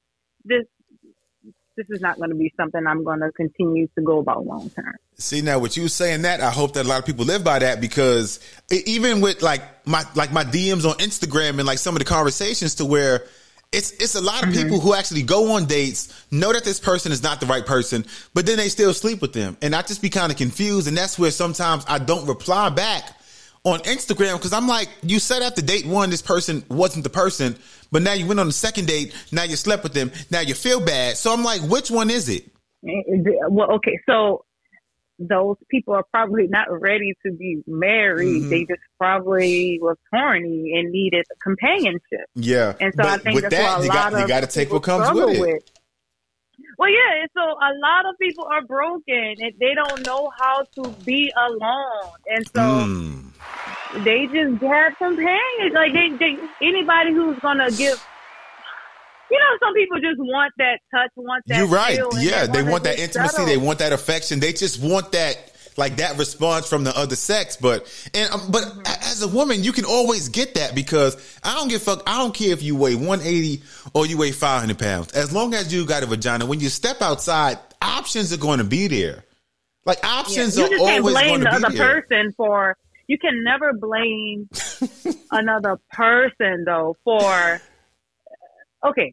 this 0.45 0.65
this 1.77 1.87
is 1.91 2.01
not 2.01 2.17
going 2.17 2.31
to 2.31 2.37
be 2.37 2.53
something 2.57 2.87
I'm 2.87 3.05
going 3.05 3.21
to 3.21 3.33
continue 3.33 3.87
to 3.97 4.03
go 4.03 4.19
about 4.19 4.47
long 4.47 4.71
term. 4.71 4.95
See 5.17 5.43
now, 5.43 5.59
what 5.59 5.77
you 5.77 5.89
saying 5.89 6.23
that 6.23 6.41
I 6.41 6.51
hope 6.51 6.75
that 6.75 6.87
a 6.87 6.89
lot 6.89 6.99
of 6.99 7.07
people 7.07 7.25
live 7.25 7.45
by 7.45 7.59
that 7.61 7.81
because 7.81 8.41
even 8.71 9.21
with 9.21 9.43
like 9.43 9.63
my 9.87 10.05
like 10.15 10.33
my 10.33 10.45
DMs 10.45 10.89
on 10.89 10.97
Instagram 10.99 11.59
and 11.59 11.65
like 11.65 11.79
some 11.79 11.95
of 11.95 11.99
the 12.01 12.05
conversations 12.05 12.77
to 12.77 12.85
where 12.85 13.25
it's 13.73 13.93
it's 13.93 14.15
a 14.15 14.21
lot 14.21 14.45
of 14.45 14.53
people 14.53 14.79
mm-hmm. 14.79 14.87
who 14.87 14.95
actually 14.95 15.23
go 15.23 15.53
on 15.53 15.67
dates, 15.67 16.27
know 16.31 16.53
that 16.53 16.65
this 16.65 16.79
person 16.79 17.13
is 17.13 17.23
not 17.23 17.41
the 17.41 17.47
right 17.47 17.67
person, 17.67 18.05
but 18.33 18.47
then 18.47 18.57
they 18.57 18.69
still 18.69 18.95
sleep 18.95 19.21
with 19.21 19.33
them, 19.33 19.57
and 19.63 19.75
I 19.75 19.83
just 19.83 20.01
be 20.01 20.11
kind 20.11 20.31
of 20.31 20.39
confused, 20.39 20.87
and 20.87 20.97
that's 20.97 21.19
where 21.19 21.31
sometimes 21.31 21.85
I 21.89 21.99
don't 21.99 22.27
reply 22.27 22.71
back 22.71 23.19
on 23.65 23.81
Instagram 23.81 24.35
because 24.37 24.53
I'm 24.53 24.69
like, 24.69 24.89
you 25.03 25.19
said 25.19 25.43
after 25.43 25.63
date 25.63 25.87
one, 25.87 26.11
this 26.11 26.23
person 26.23 26.63
wasn't 26.69 27.03
the 27.05 27.11
person, 27.11 27.57
but 27.91 28.03
now 28.03 28.13
you 28.13 28.27
went 28.27 28.39
on 28.39 28.47
the 28.47 28.53
second 28.53 28.87
date, 28.87 29.15
now 29.33 29.43
you 29.45 29.57
slept 29.57 29.83
with 29.83 29.95
them, 29.95 30.13
now 30.31 30.41
you 30.41 30.55
feel 30.55 30.81
bad, 30.81 31.17
so 31.17 31.33
I'm 31.33 31.43
like, 31.43 31.63
which 31.63 31.91
one 31.91 32.11
is 32.11 32.29
it? 32.29 32.45
Well, 32.83 33.73
okay, 33.77 33.99
so 34.07 34.45
those 35.19 35.57
people 35.71 35.95
are 35.95 36.05
probably 36.11 36.47
not 36.49 36.67
ready 36.71 37.15
to 37.25 37.33
be 37.33 37.63
married. 37.67 38.43
Mhm. 38.43 38.51
They 38.51 38.65
just 38.65 38.83
probably 38.99 39.79
was 39.81 39.97
horny 40.13 40.73
and 40.75 40.91
needed 40.91 41.25
companionship. 41.43 42.27
Yeah, 42.35 42.75
And 42.81 42.93
so 42.95 43.05
I 43.05 43.17
think 43.19 43.37
with 43.37 43.45
that's 43.45 43.55
that, 43.55 43.63
what 43.63 43.81
a 43.81 43.83
you 43.85 43.89
lot 43.89 44.13
got 44.13 44.21
you 44.21 44.29
got 44.29 44.41
to 44.41 44.47
take 44.49 44.73
what 44.73 44.83
comes 44.83 45.09
with 45.13 45.39
it. 45.39 45.71
Well, 46.79 46.91
yeah. 46.91 47.27
So 47.35 47.41
a 47.43 47.73
lot 47.81 48.07
of 48.07 48.19
people 48.21 48.47
are 48.51 48.63
broken 48.67 49.35
and 49.39 49.53
they 49.61 49.75
don't 49.75 50.05
know 50.05 50.31
how 50.37 50.65
to 50.83 50.89
be 51.05 51.33
alone, 51.49 52.11
and 52.27 52.47
so 52.49 52.61
Mm. 52.61 53.25
They 54.05 54.27
just 54.27 54.63
have 54.63 54.93
companions. 54.99 55.73
Like 55.73 55.93
they, 55.93 56.09
they, 56.19 56.67
anybody 56.67 57.13
who's 57.15 57.39
gonna 57.41 57.71
give. 57.71 58.01
You 59.31 59.39
know, 59.41 59.67
some 59.67 59.75
people 59.75 59.99
just 59.99 60.19
want 60.21 60.53
that 60.59 60.79
touch, 60.95 61.11
want 61.17 61.43
that. 61.49 61.59
You're 61.59 61.67
right. 61.67 61.99
Yeah, 62.21 62.47
they 62.47 62.61
wanna 62.61 62.71
want 62.73 62.85
that 62.85 62.99
intimacy. 62.99 63.31
settle. 63.33 63.47
They 63.47 63.57
want 63.57 63.79
that 63.81 63.93
affection. 63.93 64.39
They 64.39 64.53
just 64.53 64.81
want 64.83 65.13
that 65.13 65.53
like 65.77 65.97
that 65.97 66.19
response 66.19 66.69
from 66.69 66.85
the 66.85 66.97
other 66.97 67.17
sex. 67.17 67.57
But 67.57 67.91
and 68.15 68.31
um, 68.31 68.51
but 68.51 68.63
Mm-hmm. 68.63 68.81
as 68.87 69.23
a 69.23 69.29
woman, 69.29 69.65
you 69.65 69.73
can 69.73 69.85
always 69.87 70.29
get 70.29 70.55
that 70.55 70.75
because 70.75 71.17
I 71.43 71.55
don't 71.55 71.69
give 71.69 71.81
a 71.83 71.85
fuck. 71.85 72.03
I 72.07 72.19
don't 72.19 72.35
care 72.35 72.53
if 72.53 72.63
you 72.63 72.77
weigh 72.77 72.95
180 72.97 73.63
or 73.95 74.07
you 74.07 74.19
weigh 74.19 74.31
500 74.33 74.79
pounds. 74.79 75.13
As 75.13 75.33
long 75.33 75.55
as 75.55 75.73
you 75.73 75.85
got 75.87 76.03
a 76.03 76.07
vagina, 76.07 76.47
when 76.47 76.61
you 76.61 76.69
step 76.69 77.01
outside, 77.01 77.59
options 77.81 78.33
are 78.33 78.37
going 78.39 78.59
to 78.59 78.65
be 78.65 78.87
there. 78.89 79.25
Like 79.87 79.99
Yeah, 80.03 80.11
options 80.11 80.57
you 80.57 80.65
are 80.65 80.69
just 80.69 80.85
can't 80.85 81.01
always 81.01 81.15
blame 81.15 81.29
going 81.29 81.41
the 81.41 81.51
to 81.51 81.59
be 81.61 81.65
other 81.67 81.77
there. 81.77 82.03
person 82.03 82.33
for. 82.37 82.77
You 83.07 83.19
can 83.19 83.43
never 83.45 83.73
blame 83.73 84.49
another 85.31 85.79
person 85.93 86.65
though 86.65 86.97
for. 87.05 87.61
Okay, 88.85 89.13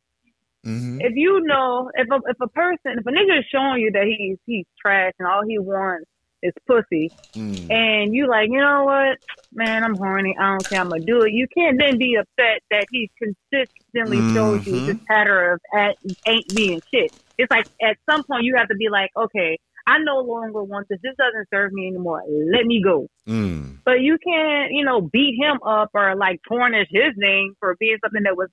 Mhm. 0.65 0.97
if 1.01 1.13
you 1.15 1.41
know 1.41 1.89
if 1.95 2.07
a, 2.11 2.19
if 2.29 2.37
a 2.41 2.47
person 2.47 2.99
if 2.99 3.05
a 3.05 3.09
nigga 3.11 3.39
is 3.39 3.45
showing 3.51 3.81
you 3.81 3.91
that 3.91 4.03
he's 4.05 4.37
he's 4.45 4.65
trash 4.81 5.13
and 5.17 5.27
all 5.27 5.43
he 5.47 5.57
wants 5.57 6.05
is 6.43 6.53
pussy 6.67 7.09
Mm. 7.35 7.71
and 7.71 8.13
you 8.15 8.27
like 8.27 8.49
you 8.49 8.59
know 8.59 8.83
what 8.83 9.17
man 9.53 9.83
I'm 9.83 9.95
horny 9.95 10.35
I 10.39 10.49
don't 10.49 10.67
care 10.67 10.81
I'm 10.81 10.89
gonna 10.89 11.03
do 11.05 11.21
it 11.23 11.31
you 11.33 11.47
can't 11.55 11.79
then 11.79 11.97
be 11.97 12.15
upset 12.15 12.61
that 12.71 12.85
he 12.91 13.09
consistently 13.17 14.17
shows 14.33 14.65
you 14.67 14.73
Mhm. 14.73 14.85
this 14.87 14.97
pattern 15.07 15.53
of 15.53 15.61
at, 15.73 15.97
ain't 16.27 16.53
being 16.55 16.81
shit 16.93 17.11
it's 17.37 17.49
like 17.49 17.67
at 17.81 17.97
some 18.09 18.23
point 18.23 18.43
you 18.43 18.55
have 18.57 18.67
to 18.69 18.75
be 18.75 18.89
like 18.89 19.11
okay 19.15 19.57
I 19.91 19.97
no 20.03 20.19
longer 20.19 20.63
want 20.63 20.87
this 20.89 20.99
this 21.03 21.15
doesn't 21.17 21.47
serve 21.53 21.71
me 21.71 21.87
anymore 21.87 22.23
let 22.27 22.65
me 22.65 22.81
go 22.83 23.07
Mm. 23.27 23.77
but 23.85 24.01
you 24.01 24.17
can't 24.17 24.71
you 24.71 24.83
know 24.83 25.01
beat 25.01 25.35
him 25.39 25.59
up 25.63 25.91
or 25.93 26.15
like 26.15 26.39
tarnish 26.49 26.87
his 26.89 27.13
name 27.17 27.53
for 27.59 27.75
being 27.79 27.97
something 28.03 28.23
that 28.23 28.35
was 28.35 28.49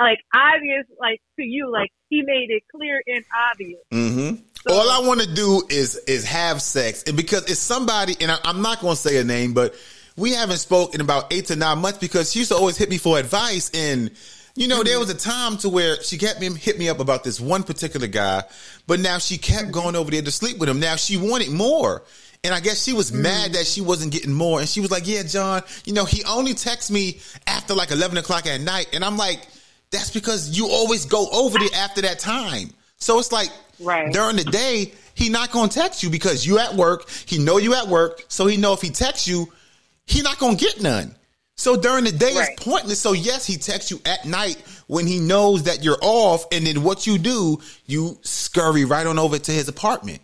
like 0.00 0.18
obvious, 0.34 0.86
like 0.98 1.20
to 1.38 1.44
you, 1.44 1.70
like 1.70 1.90
he 2.08 2.22
made 2.22 2.50
it 2.50 2.62
clear 2.74 3.02
and 3.06 3.24
obvious. 3.50 3.80
Mm-hmm. 3.92 4.70
All 4.70 4.90
I 4.90 5.06
want 5.06 5.20
to 5.20 5.34
do 5.34 5.62
is 5.68 5.96
is 6.06 6.24
have 6.24 6.62
sex, 6.62 7.04
and 7.06 7.16
because 7.16 7.50
it's 7.50 7.60
somebody, 7.60 8.16
and 8.20 8.30
I, 8.30 8.38
I'm 8.44 8.62
not 8.62 8.80
going 8.80 8.94
to 8.94 9.00
say 9.00 9.18
a 9.18 9.24
name, 9.24 9.54
but 9.54 9.74
we 10.16 10.32
haven't 10.32 10.58
spoken 10.58 10.96
in 10.96 11.00
about 11.04 11.32
eight 11.32 11.46
to 11.46 11.56
nine 11.56 11.78
months 11.78 11.98
because 11.98 12.32
she 12.32 12.40
used 12.40 12.50
to 12.52 12.56
always 12.56 12.76
hit 12.76 12.90
me 12.90 12.98
for 12.98 13.18
advice, 13.18 13.70
and 13.74 14.10
you 14.54 14.68
know 14.68 14.82
there 14.82 14.98
was 14.98 15.10
a 15.10 15.14
time 15.14 15.56
to 15.58 15.68
where 15.68 16.02
she 16.02 16.18
kept 16.18 16.40
me 16.40 16.50
hit 16.54 16.78
me 16.78 16.88
up 16.88 17.00
about 17.00 17.24
this 17.24 17.40
one 17.40 17.62
particular 17.62 18.06
guy, 18.06 18.42
but 18.86 19.00
now 19.00 19.18
she 19.18 19.38
kept 19.38 19.70
going 19.70 19.96
over 19.96 20.10
there 20.10 20.22
to 20.22 20.30
sleep 20.30 20.58
with 20.58 20.68
him. 20.68 20.80
Now 20.80 20.96
she 20.96 21.16
wanted 21.16 21.50
more. 21.50 22.02
And 22.44 22.52
I 22.52 22.58
guess 22.58 22.82
she 22.82 22.92
was 22.92 23.12
mm-hmm. 23.12 23.22
mad 23.22 23.52
that 23.52 23.66
she 23.66 23.80
wasn't 23.80 24.12
getting 24.12 24.32
more. 24.32 24.58
And 24.58 24.68
she 24.68 24.80
was 24.80 24.90
like, 24.90 25.06
Yeah, 25.06 25.22
John, 25.22 25.62
you 25.84 25.92
know, 25.92 26.04
he 26.04 26.24
only 26.24 26.54
texts 26.54 26.90
me 26.90 27.20
after 27.46 27.72
like 27.72 27.92
11 27.92 28.18
o'clock 28.18 28.46
at 28.46 28.60
night. 28.60 28.88
And 28.92 29.04
I'm 29.04 29.16
like, 29.16 29.46
That's 29.92 30.10
because 30.10 30.56
you 30.56 30.66
always 30.66 31.06
go 31.06 31.28
over 31.32 31.58
there 31.58 31.68
after 31.76 32.00
that 32.02 32.18
time. 32.18 32.70
So 32.96 33.18
it's 33.20 33.30
like 33.30 33.50
Right. 33.78 34.12
during 34.12 34.36
the 34.36 34.44
day, 34.44 34.92
he 35.14 35.28
not 35.28 35.52
gonna 35.52 35.68
text 35.68 36.02
you 36.02 36.10
because 36.10 36.44
you 36.44 36.58
at 36.58 36.74
work. 36.74 37.08
He 37.26 37.38
know 37.38 37.58
you 37.58 37.74
at 37.74 37.86
work, 37.86 38.24
so 38.28 38.46
he 38.46 38.56
know 38.56 38.72
if 38.72 38.80
he 38.80 38.90
texts 38.90 39.28
you, 39.28 39.52
he 40.06 40.22
not 40.22 40.38
gonna 40.38 40.56
get 40.56 40.82
none. 40.82 41.14
So 41.56 41.76
during 41.76 42.04
the 42.04 42.12
day 42.12 42.34
Right. 42.34 42.48
it's 42.50 42.64
pointless. 42.64 43.00
So 43.00 43.12
yes, 43.12 43.46
he 43.46 43.56
texts 43.56 43.90
you 43.90 44.00
at 44.04 44.24
night 44.24 44.56
when 44.86 45.06
he 45.06 45.20
knows 45.20 45.64
that 45.64 45.84
you're 45.84 45.98
off, 46.02 46.44
and 46.50 46.66
then 46.66 46.82
what 46.82 47.06
you 47.06 47.18
do, 47.18 47.60
you 47.86 48.18
scurry 48.22 48.84
right 48.84 49.06
on 49.06 49.18
over 49.18 49.38
to 49.38 49.52
his 49.52 49.68
apartment. 49.68 50.20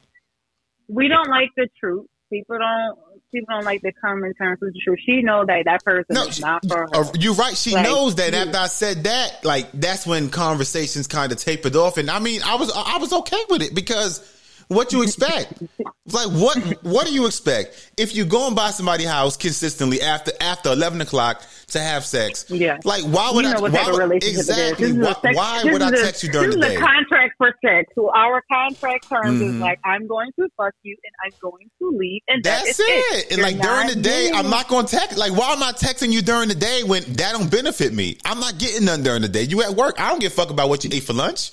We 0.88 1.08
don't 1.08 1.28
like 1.28 1.50
the 1.56 1.68
truth. 1.78 2.06
People 2.32 2.58
don't. 2.58 2.98
People 3.30 3.56
don't 3.56 3.64
like 3.66 3.82
to 3.82 3.92
come 4.02 4.24
in 4.24 4.32
terms 4.34 4.58
with 4.62 4.72
the 4.72 4.80
truth. 4.82 4.98
She 5.04 5.20
know 5.20 5.44
that 5.44 5.64
that 5.66 5.84
person 5.84 6.06
No, 6.08 6.24
is 6.28 6.36
she- 6.36 6.40
not 6.42 6.66
for 6.66 6.88
her. 6.94 7.10
you're 7.18 7.34
right. 7.34 7.54
She 7.54 7.72
Like, 7.72 7.84
knows 7.84 8.14
that. 8.14 8.32
After 8.32 8.56
I 8.56 8.66
said 8.68 9.04
that, 9.04 9.44
like 9.44 9.68
that's 9.74 10.06
when 10.06 10.30
conversations 10.30 11.06
kind 11.06 11.30
of 11.30 11.36
tapered 11.36 11.76
off, 11.76 11.98
and 11.98 12.10
I 12.10 12.20
mean, 12.20 12.40
I 12.42 12.54
was 12.54 12.72
I 12.74 12.96
was 12.96 13.12
okay 13.12 13.40
with 13.50 13.60
it 13.62 13.74
because 13.74 14.20
what 14.68 14.92
you 14.92 15.02
expect? 15.02 15.62
like 16.10 16.28
what 16.28 16.58
what 16.84 17.06
do 17.06 17.12
you 17.12 17.26
expect 17.26 17.90
if 17.98 18.14
you 18.14 18.24
go 18.24 18.46
and 18.46 18.56
buy 18.56 18.70
somebody's 18.70 19.08
house 19.08 19.36
consistently 19.36 20.00
after 20.00 20.32
after 20.40 20.70
eleven 20.72 21.00
o'clock 21.00 21.42
to 21.68 21.80
have 21.80 22.04
sex? 22.04 22.44
Yeah. 22.48 22.78
Like 22.84 23.02
why 23.04 23.30
would 23.32 23.44
you 23.44 23.50
I? 23.52 23.60
what 23.60 23.72
why 23.72 23.86
would- 23.90 23.98
relationship 23.98 24.38
exactly? 24.38 24.86
Is 24.88 24.96
Why, 24.96 25.12
sex- 25.22 25.36
why 25.36 25.64
would 25.64 25.82
I 25.82 25.88
is 25.92 26.00
a- 26.00 26.04
text 26.04 26.22
you 26.22 26.30
during 26.32 26.50
this 26.50 26.56
the 26.60 26.66
is 26.66 26.70
day? 26.72 26.76
a 26.76 26.80
contract 26.80 27.34
for 27.38 27.54
sex. 27.64 27.92
So 27.94 28.10
our 28.14 28.42
contract 28.50 29.08
terms 29.08 29.40
Mhm. 29.42 29.54
is 29.54 29.60
like, 29.60 29.78
I'm 29.84 30.06
going 30.06 30.30
to 30.38 30.48
fuck 30.56 30.72
you 30.82 30.96
and 31.04 31.12
I'm 31.24 31.38
going 31.42 31.70
to 31.80 31.96
leave, 31.98 32.22
and 32.28 32.42
that 32.44 32.64
That's 32.64 32.78
is 32.80 32.86
it. 32.88 33.26
And 33.30 33.38
You're 33.38 33.46
like 33.46 33.60
during 33.60 33.88
the 33.88 33.96
day, 33.96 34.30
I'm 34.34 34.48
not 34.50 34.68
going 34.68 34.86
to 34.86 34.96
text. 34.96 35.16
Like, 35.18 35.32
why 35.36 35.52
am 35.52 35.62
I 35.62 35.72
texting 35.72 36.10
you 36.12 36.22
during 36.22 36.48
the 36.48 36.54
day 36.54 36.82
when 36.84 37.02
that 37.14 37.32
don't 37.32 37.50
benefit 37.50 37.92
me? 37.92 38.16
I'm 38.24 38.40
not 38.40 38.58
getting 38.58 38.84
none 38.86 39.02
during 39.02 39.22
the 39.22 39.28
day. 39.28 39.42
You 39.42 39.62
at 39.62 39.70
work. 39.72 40.00
I 40.00 40.08
don't 40.10 40.20
give 40.20 40.32
a 40.32 40.34
fuck 40.34 40.50
about 40.50 40.68
what 40.68 40.84
you 40.84 40.90
ate 40.92 41.02
for 41.04 41.12
lunch. 41.14 41.52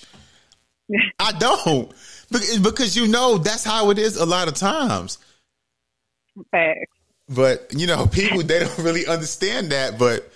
I 1.19 1.31
don't. 1.33 1.91
Because 2.61 2.95
you 2.95 3.07
know 3.07 3.37
that's 3.37 3.63
how 3.63 3.89
it 3.89 3.97
is 3.97 4.17
a 4.17 4.25
lot 4.25 4.47
of 4.47 4.55
times. 4.55 5.17
Facts. 6.51 6.91
But 7.29 7.71
you 7.75 7.87
know, 7.87 8.07
people 8.07 8.43
they 8.43 8.59
don't 8.59 8.77
really 8.79 9.07
understand 9.07 9.71
that. 9.71 9.97
But 9.97 10.29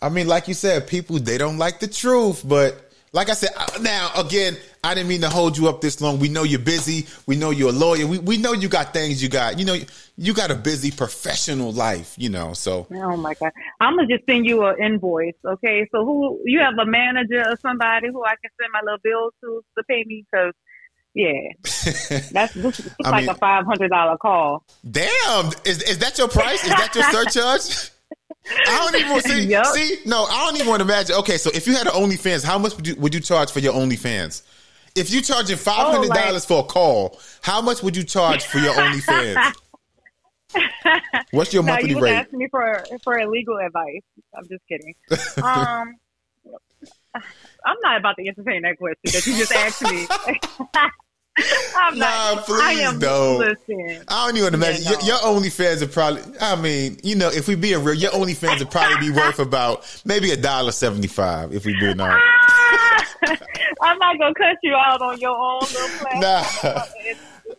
I 0.00 0.08
mean, 0.08 0.28
like 0.28 0.48
you 0.48 0.54
said, 0.54 0.86
people 0.86 1.18
they 1.18 1.38
don't 1.38 1.58
like 1.58 1.80
the 1.80 1.88
truth. 1.88 2.42
But 2.46 2.92
like 3.12 3.30
I 3.30 3.32
said, 3.32 3.50
now 3.80 4.10
again, 4.16 4.56
I 4.84 4.94
didn't 4.94 5.08
mean 5.08 5.22
to 5.22 5.28
hold 5.28 5.58
you 5.58 5.68
up 5.68 5.80
this 5.80 6.00
long. 6.00 6.18
We 6.18 6.28
know 6.28 6.44
you're 6.44 6.60
busy. 6.60 7.06
We 7.26 7.36
know 7.36 7.50
you're 7.50 7.70
a 7.70 7.72
lawyer. 7.72 8.06
We 8.06 8.18
we 8.18 8.36
know 8.36 8.52
you 8.52 8.68
got 8.68 8.92
things 8.92 9.22
you 9.22 9.28
got. 9.28 9.58
You 9.58 9.64
know, 9.64 9.76
you 10.16 10.34
got 10.34 10.50
a 10.50 10.54
busy 10.54 10.90
professional 10.90 11.72
life. 11.72 12.14
You 12.16 12.28
know, 12.28 12.52
so 12.52 12.86
Oh 12.94 13.16
my 13.16 13.34
god! 13.34 13.50
I'm 13.80 13.96
gonna 13.96 14.06
just 14.06 14.24
send 14.26 14.46
you 14.46 14.64
an 14.64 14.76
invoice, 14.80 15.34
okay? 15.44 15.88
So 15.90 16.04
who 16.04 16.40
you 16.44 16.60
have 16.60 16.74
a 16.78 16.86
manager 16.86 17.42
or 17.48 17.56
somebody 17.56 18.08
who 18.08 18.24
I 18.24 18.34
can 18.40 18.50
send 18.60 18.70
my 18.72 18.80
little 18.84 19.00
bills 19.02 19.32
to 19.42 19.64
to 19.76 19.84
pay 19.84 20.04
me? 20.06 20.24
Because 20.30 20.52
yeah, 21.14 21.32
that's 22.32 22.54
this 22.54 22.80
is 22.80 22.90
like 23.00 23.22
mean- 23.22 23.28
a 23.30 23.34
five 23.34 23.64
hundred 23.66 23.90
dollar 23.90 24.16
call. 24.18 24.64
damn, 24.90 25.46
is 25.64 25.82
is 25.82 25.98
that 25.98 26.16
your 26.18 26.28
price? 26.28 26.62
Is 26.64 26.70
that 26.70 26.94
your 26.94 27.04
surcharge? 27.04 27.90
I 28.66 28.78
don't 28.78 28.94
even 29.00 29.10
want 29.12 29.22
to 29.24 29.28
see. 29.30 29.44
Yup. 29.46 29.66
See, 29.66 29.98
no, 30.06 30.24
I 30.24 30.46
don't 30.46 30.56
even 30.56 30.68
want 30.68 30.80
to 30.80 30.84
imagine. 30.84 31.16
Okay, 31.16 31.36
so 31.36 31.50
if 31.52 31.66
you 31.66 31.74
had 31.74 31.86
an 31.86 31.92
OnlyFans, 31.92 32.44
how 32.44 32.58
much 32.58 32.74
would 32.76 32.86
you 32.86 32.94
would 32.96 33.14
you 33.14 33.20
charge 33.20 33.50
for 33.50 33.58
your 33.60 33.74
OnlyFans? 33.74 34.42
If 34.94 35.10
you 35.12 35.20
charging 35.20 35.56
five 35.56 35.92
hundred 35.94 36.10
dollars 36.14 36.44
for 36.46 36.60
a 36.60 36.62
call, 36.64 37.18
how 37.42 37.60
much 37.60 37.82
would 37.82 37.96
you 37.96 38.04
charge 38.04 38.44
for 38.44 38.58
your 38.58 38.72
OnlyFans? 38.74 39.52
What's 41.30 41.52
your 41.52 41.62
monthly 41.62 41.90
you 41.90 41.96
was 41.96 42.04
rate? 42.04 42.14
asking 42.14 42.38
me 42.38 42.48
for 42.50 42.82
for 43.04 43.26
legal 43.26 43.58
advice. 43.58 44.00
I'm 44.36 44.46
just 44.48 44.62
kidding. 44.68 44.94
Um, 45.44 45.94
I'm 47.14 47.76
not 47.82 47.98
about 47.98 48.16
to 48.16 48.26
entertain 48.26 48.62
that 48.62 48.78
question 48.78 48.98
that 49.04 49.26
you 49.26 49.36
just 49.36 49.52
asked 49.52 49.82
me. 49.82 50.06
I'm 51.76 51.96
Nah, 51.96 52.34
not. 52.34 52.46
please 52.46 52.60
I 52.60 52.72
am, 52.72 52.98
don't. 52.98 53.38
Listen, 53.38 54.02
I 54.08 54.26
don't 54.26 54.36
even 54.38 54.54
imagine. 54.54 54.82
Yeah, 54.82 54.90
your, 54.90 54.98
no. 55.00 55.06
your 55.06 55.18
OnlyFans 55.40 55.80
would 55.80 55.92
probably. 55.92 56.22
I 56.40 56.56
mean, 56.56 56.98
you 57.04 57.14
know, 57.14 57.28
if 57.30 57.46
we 57.46 57.54
being 57.54 57.84
real, 57.84 57.94
your 57.94 58.10
OnlyFans 58.10 58.58
would 58.58 58.70
probably 58.72 59.08
be 59.08 59.14
worth 59.14 59.38
about 59.38 59.84
maybe 60.04 60.32
a 60.32 60.36
dollar 60.36 60.72
seventy 60.72 61.06
five. 61.06 61.54
If 61.54 61.64
we 61.64 61.78
being 61.78 62.00
honest. 62.00 62.18
Ah! 62.20 63.06
I'm 63.82 63.98
not 63.98 64.18
gonna 64.18 64.34
cut 64.34 64.56
you 64.64 64.74
out 64.74 65.00
on 65.00 65.20
your 65.20 65.30
own 65.36 65.60
little 65.60 65.88
platform. 65.98 66.20
Nah. 66.20 66.82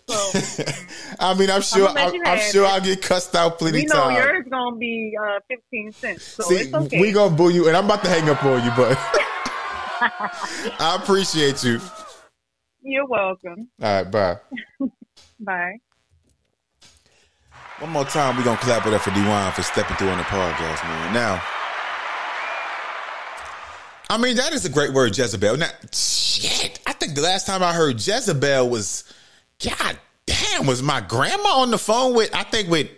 So, 0.10 0.74
I 1.20 1.34
mean, 1.36 1.52
I'm 1.52 1.62
sure. 1.62 1.88
I'm, 1.90 2.14
I'm 2.26 2.40
sure. 2.52 2.66
I'll 2.66 2.82
get 2.82 3.02
cussed 3.02 3.36
out 3.36 3.60
plenty 3.60 3.80
we 3.80 3.86
know 3.86 3.94
times. 3.94 4.16
yours 4.18 4.46
gonna 4.50 4.76
be 4.76 5.16
uh, 5.22 5.40
15 5.48 5.92
cents, 5.92 6.24
so 6.24 6.44
See, 6.44 6.56
it's 6.56 6.74
okay. 6.74 7.00
we 7.00 7.12
gonna 7.12 7.36
boo 7.36 7.50
you, 7.50 7.68
and 7.68 7.78
I'm 7.78 7.86
about 7.86 8.04
to 8.04 8.10
hang 8.10 8.28
up 8.30 8.44
on 8.44 8.64
you, 8.64 8.72
but 8.76 8.98
I 10.80 10.98
appreciate 11.02 11.64
you. 11.64 11.80
You're 12.82 13.06
welcome. 13.06 13.68
All 13.82 14.04
right, 14.04 14.10
bye. 14.10 14.38
Bye. 15.42 15.76
One 17.80 17.92
more 17.92 18.06
time, 18.06 18.36
we're 18.36 18.44
gonna 18.44 18.58
clap 18.58 18.86
it 18.88 18.94
up 18.94 19.02
for 19.02 19.12
D1 19.12 19.54
for 19.54 19.62
stepping 19.62 19.96
through 19.98 20.10
on 20.10 20.18
the 20.18 20.24
podcast, 20.24 20.84
man. 20.86 21.14
Now, 21.14 21.42
I 24.10 24.18
mean, 24.18 24.38
that 24.38 24.54
is 24.54 24.66
a 24.66 24.70
great 24.70 24.92
word, 24.92 25.16
Jezebel. 25.18 25.58
Now, 25.58 25.70
shit, 25.94 26.80
I 26.88 26.94
think 26.94 27.14
the 27.16 27.22
last 27.22 27.46
time 27.46 27.62
I 27.62 27.74
heard 27.74 27.96
Jezebel 28.06 28.70
was, 28.70 29.04
God 29.64 30.00
damn, 30.26 30.66
was 30.66 30.82
my 30.82 31.02
grandma 31.02 31.62
on 31.62 31.72
the 31.72 31.78
phone 31.78 32.14
with, 32.16 32.34
I 32.34 32.44
think 32.44 32.70
with 32.70 32.90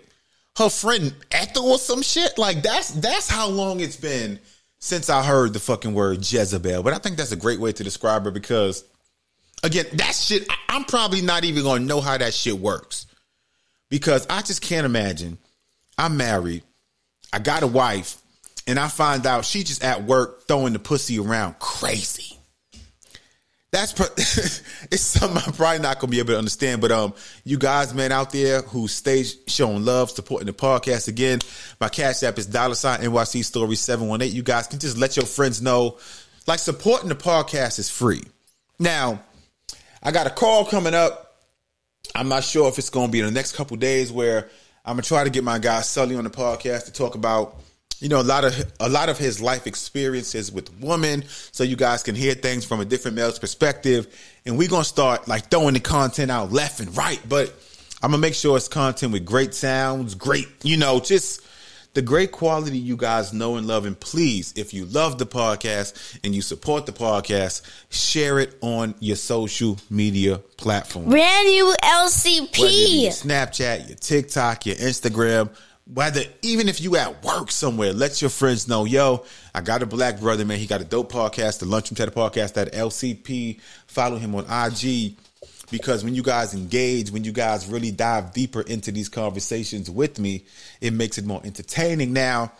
her 0.58 0.70
friend 0.70 1.14
Ethel 1.32 1.72
or 1.72 1.78
some 1.78 2.02
shit. 2.02 2.38
Like 2.38 2.62
that's 2.62 2.90
that's 2.92 3.30
how 3.30 3.48
long 3.48 3.80
it's 3.80 3.96
been 3.96 4.40
since 4.80 5.10
I 5.10 5.24
heard 5.24 5.54
the 5.54 5.60
fucking 5.60 5.94
word 5.94 6.20
Jezebel. 6.20 6.84
But 6.84 6.94
I 6.94 6.98
think 6.98 7.18
that's 7.18 7.32
a 7.32 7.38
great 7.38 7.60
way 7.60 7.72
to 7.72 7.84
describe 7.84 8.26
her 8.26 8.32
because, 8.32 8.84
again, 9.64 9.86
that 9.94 10.14
shit, 10.16 10.46
I- 10.50 10.56
I'm 10.70 10.84
probably 10.86 11.22
not 11.22 11.44
even 11.46 11.64
gonna 11.64 11.86
know 11.86 12.02
how 12.02 12.18
that 12.18 12.34
shit 12.34 12.58
works 12.58 13.06
because 13.90 14.26
I 14.30 14.42
just 14.42 14.62
can't 14.62 14.86
imagine. 14.86 15.38
I'm 15.98 16.18
married, 16.18 16.64
I 17.32 17.40
got 17.40 17.64
a 17.64 17.68
wife, 17.68 18.18
and 18.66 18.80
I 18.80 18.88
find 18.88 19.26
out 19.26 19.46
she 19.46 19.64
just 19.64 19.84
at 19.84 20.04
work 20.04 20.48
throwing 20.48 20.74
the 20.74 20.80
pussy 20.80 21.20
around 21.20 21.60
crazy. 21.60 22.40
That's 23.72 23.94
pro- 23.94 24.08
it's 24.18 25.00
something 25.00 25.42
I'm 25.46 25.54
probably 25.54 25.80
not 25.80 26.00
gonna 26.00 26.12
be 26.12 26.20
able 26.20 26.34
to 26.34 26.38
understand. 26.38 26.82
But 26.82 26.92
um, 26.92 27.14
you 27.46 27.58
guys, 27.58 27.94
man, 27.94 28.12
out 28.12 28.32
there 28.32 28.62
who 28.64 28.88
stay 28.90 29.24
showing 29.48 29.86
love, 29.86 30.12
supporting 30.12 30.48
the 30.48 30.54
podcast 30.54 31.08
again, 31.08 31.40
my 31.80 31.88
cash 31.88 32.22
app 32.24 32.38
is 32.38 32.46
dollar 32.46 32.76
sign 32.76 33.00
NYC 33.00 33.46
Story 33.46 33.76
seven 33.76 34.08
one 34.10 34.22
eight. 34.22 34.34
You 34.34 34.44
guys 34.44 34.68
can 34.68 34.80
just 34.80 34.98
let 34.98 35.16
your 35.16 35.26
friends 35.26 35.62
know, 35.62 35.98
like 36.48 36.60
supporting 36.60 37.08
the 37.08 37.16
podcast 37.16 37.80
is 37.80 37.90
free. 37.90 38.24
Now, 38.78 39.22
I 40.04 40.12
got 40.12 40.28
a 40.28 40.32
call 40.32 40.66
coming 40.66 40.94
up. 40.94 41.38
I'm 42.14 42.28
not 42.28 42.44
sure 42.44 42.68
if 42.68 42.78
it's 42.78 42.90
to 42.90 43.08
be 43.08 43.20
in 43.20 43.26
the 43.26 43.32
next 43.32 43.54
couple 43.54 43.78
days 43.78 44.12
where 44.12 44.50
I'm 44.84 44.96
gonna 44.96 45.04
try 45.04 45.24
to 45.24 45.30
get 45.30 45.46
my 45.46 45.60
guy 45.60 45.80
Sully 45.82 46.18
on 46.18 46.26
the 46.26 46.30
podcast 46.30 46.86
to 46.86 46.92
talk 46.92 47.16
about, 47.16 47.62
you 48.02 48.10
know, 48.10 48.20
a 48.20 48.24
lot 48.24 48.44
of 48.44 48.74
a 48.80 48.90
lot 48.90 49.10
of 49.10 49.18
his 49.18 49.40
life 49.40 49.68
experiences 49.68 50.52
with 50.52 50.74
women, 50.82 51.24
so 51.52 51.64
you 51.64 51.76
guys 51.76 52.02
can 52.04 52.16
hear 52.16 52.34
things 52.34 52.66
from 52.66 52.80
a 52.80 52.86
different 52.86 53.16
male's 53.16 53.40
perspective. 53.40 54.08
And 54.46 54.58
we're 54.58 54.70
gonna 54.70 54.84
start 54.84 55.28
like 55.28 55.52
throwing 55.52 55.76
the 55.76 55.80
content 55.80 56.32
out 56.32 56.52
left 56.52 56.80
and 56.80 56.96
right, 56.98 57.22
but 57.30 57.54
I'm 58.02 58.10
gonna 58.12 58.22
make 58.22 58.34
sure 58.34 58.58
it's 58.58 58.68
content 58.68 59.14
with 59.14 59.24
great 59.24 59.54
sounds, 59.54 60.16
great, 60.16 60.48
you 60.64 60.78
know, 60.78 61.00
just 61.00 61.42
the 61.94 62.02
great 62.02 62.32
quality 62.32 62.78
you 62.78 62.96
guys 62.96 63.34
know 63.34 63.58
and 63.58 63.68
love. 63.68 63.86
And 63.86 64.00
please, 64.00 64.54
if 64.56 64.74
you 64.74 64.86
love 64.86 65.18
the 65.18 65.26
podcast 65.26 66.20
and 66.24 66.34
you 66.34 66.42
support 66.42 66.86
the 66.86 66.94
podcast, 66.94 67.62
share 67.90 68.40
it 68.40 68.58
on 68.62 68.96
your 69.00 69.18
social 69.18 69.78
media 69.90 70.38
platform. 70.58 71.10
Brand 71.10 71.48
new 71.48 71.52
be 71.52 71.58
your 71.58 71.76
LCP. 71.78 73.08
Snapchat, 73.08 73.90
your 73.90 73.98
TikTok, 73.98 74.66
your 74.66 74.76
Instagram, 74.78 75.50
whether 75.86 76.22
even 76.42 76.70
if 76.70 76.80
you 76.82 76.96
at 76.96 77.24
work 77.24 77.52
somewhere, 77.52 77.94
let 77.94 78.22
your 78.22 78.30
friends 78.30 78.68
know, 78.68 78.86
yo, 78.86 79.26
I 79.54 79.62
got 79.62 79.84
a 79.84 79.86
black 79.86 80.20
brother, 80.20 80.46
man. 80.46 80.60
He 80.60 80.68
got 80.68 80.82
a 80.82 80.86
dope 80.86 81.12
podcast, 81.12 81.60
the 81.60 81.66
Lunchroom 81.66 81.96
Chatter 81.96 82.12
podcast, 82.12 82.54
that 82.54 82.74
LCP. 82.74 83.60
Follow 83.88 84.18
him 84.18 84.36
on 84.36 84.46
IG. 84.46 85.16
Because 85.70 86.04
when 86.04 86.16
you 86.16 86.22
guys 86.22 86.54
engage, 86.54 87.12
when 87.12 87.24
you 87.24 87.32
guys 87.32 87.68
really 87.68 87.92
dive 87.92 88.34
deeper 88.34 88.62
into 88.62 88.92
these 88.92 89.08
conversations 89.08 89.90
with 89.90 90.20
me, 90.20 90.46
it 90.82 90.92
makes 90.92 91.18
it 91.18 91.26
more 91.26 91.42
entertaining. 91.46 92.12
Now, 92.12 92.52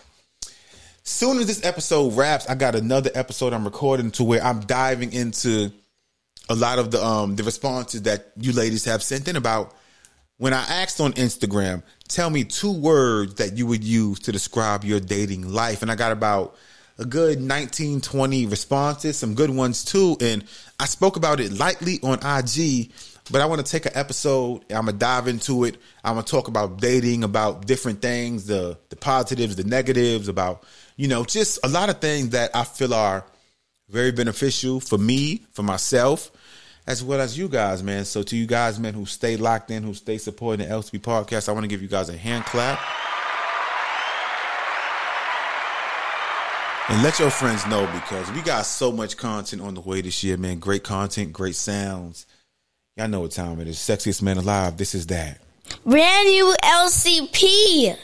soon 1.04 1.40
as 1.40 1.48
this 1.48 1.64
episode 1.66 2.14
wraps, 2.16 2.48
I 2.48 2.56
got 2.56 2.74
another 2.76 3.12
episode 3.14 3.52
I'm 3.54 3.66
recording 3.66 4.12
to 4.12 4.24
where 4.24 4.44
I'm 4.44 4.62
diving 4.62 5.12
into 5.12 5.72
a 6.50 6.56
lot 6.56 6.80
of 6.80 6.92
the 6.92 7.04
um 7.04 7.36
the 7.36 7.44
responses 7.44 8.04
that 8.04 8.32
you 8.38 8.52
ladies 8.52 8.86
have 8.86 9.04
sent 9.04 9.28
in 9.28 9.36
about 9.36 9.74
when 10.38 10.54
I 10.54 10.64
asked 10.64 11.00
on 11.00 11.14
Instagram, 11.14 11.84
tell 12.14 12.30
me 12.30 12.44
two 12.44 12.72
words 12.72 13.36
that 13.36 13.58
you 13.58 13.66
would 13.68 13.84
use 13.84 14.20
to 14.20 14.32
describe 14.32 14.84
your 14.84 15.00
dating 15.00 15.52
life. 15.52 15.82
And 15.82 15.92
I 15.92 15.96
got 15.96 16.12
about 16.12 16.56
a 16.98 17.06
good 17.06 17.42
19, 17.42 18.02
20 18.02 18.46
responses, 18.48 19.18
some 19.18 19.34
good 19.34 19.50
ones 19.50 19.84
too. 19.84 20.18
And 20.22 20.44
I 20.80 20.86
spoke 20.86 21.16
about 21.16 21.40
it 21.40 21.52
lightly 21.52 22.00
on 22.04 22.20
IG, 22.20 22.92
but 23.32 23.42
I 23.42 23.46
want 23.46 23.66
to 23.66 23.72
take 23.72 23.86
an 23.86 23.94
episode. 23.96 24.64
I'm 24.70 24.86
gonna 24.86 24.94
dive 24.94 25.28
into 25.28 25.64
it. 25.64 25.78
I'm 26.04 26.16
gonna 26.16 26.26
talk 26.26 26.48
about 26.48 26.80
dating, 26.80 27.24
about 27.24 27.66
different 27.66 28.02
things, 28.02 28.46
the 28.46 28.78
the 28.90 28.96
positives, 28.96 29.56
the 29.56 29.64
negatives, 29.64 30.28
about 30.28 30.64
you 30.98 31.08
know, 31.08 31.24
just 31.24 31.60
a 31.64 31.68
lot 31.68 31.90
of 31.90 32.00
things 32.00 32.30
that 32.30 32.56
I 32.56 32.64
feel 32.64 32.94
are 32.94 33.26
very 33.90 34.12
beneficial 34.12 34.80
for 34.80 34.98
me, 34.98 35.42
for 35.52 35.64
myself, 35.64 36.32
as 36.88 37.04
well 37.04 37.22
as 37.22 37.38
you 37.38 37.48
guys, 37.48 37.84
man. 37.84 38.06
So 38.06 38.24
to 38.24 38.36
you 38.36 38.46
guys, 38.46 38.80
man, 38.80 38.94
who 38.94 39.06
stay 39.06 39.38
locked 39.38 39.72
in, 39.72 39.84
who 39.84 39.94
stay 39.94 40.18
supporting 40.18 40.68
the 40.68 40.74
LCP 40.74 41.00
podcast, 41.00 41.50
I 41.50 41.52
want 41.52 41.64
to 41.64 41.68
give 41.68 41.82
you 41.82 41.88
guys 41.88 42.10
a 42.10 42.18
hand 42.18 42.46
clap. 42.46 42.80
And 46.90 47.04
let 47.04 47.20
your 47.20 47.30
friends 47.30 47.66
know 47.68 47.86
because 47.94 48.30
we 48.32 48.42
got 48.42 48.66
so 48.66 48.92
much 48.92 49.16
content 49.16 49.62
on 49.62 49.76
the 49.76 49.82
way 49.82 50.02
this 50.02 50.24
year, 50.24 50.36
man. 50.36 50.60
Great 50.60 50.84
content, 50.84 51.32
great 51.32 51.56
sounds. 51.56 52.26
Y'all 52.98 53.08
know 53.08 53.22
what 53.22 53.32
time 53.32 53.62
it 53.62 53.68
is. 53.68 53.78
Sexiest 53.78 54.22
man 54.22 54.38
alive. 54.38 54.76
This 54.76 54.94
is 54.94 55.08
that. 55.08 55.40
Brand 55.86 56.28
new 56.28 56.54
LCP. 56.62 57.96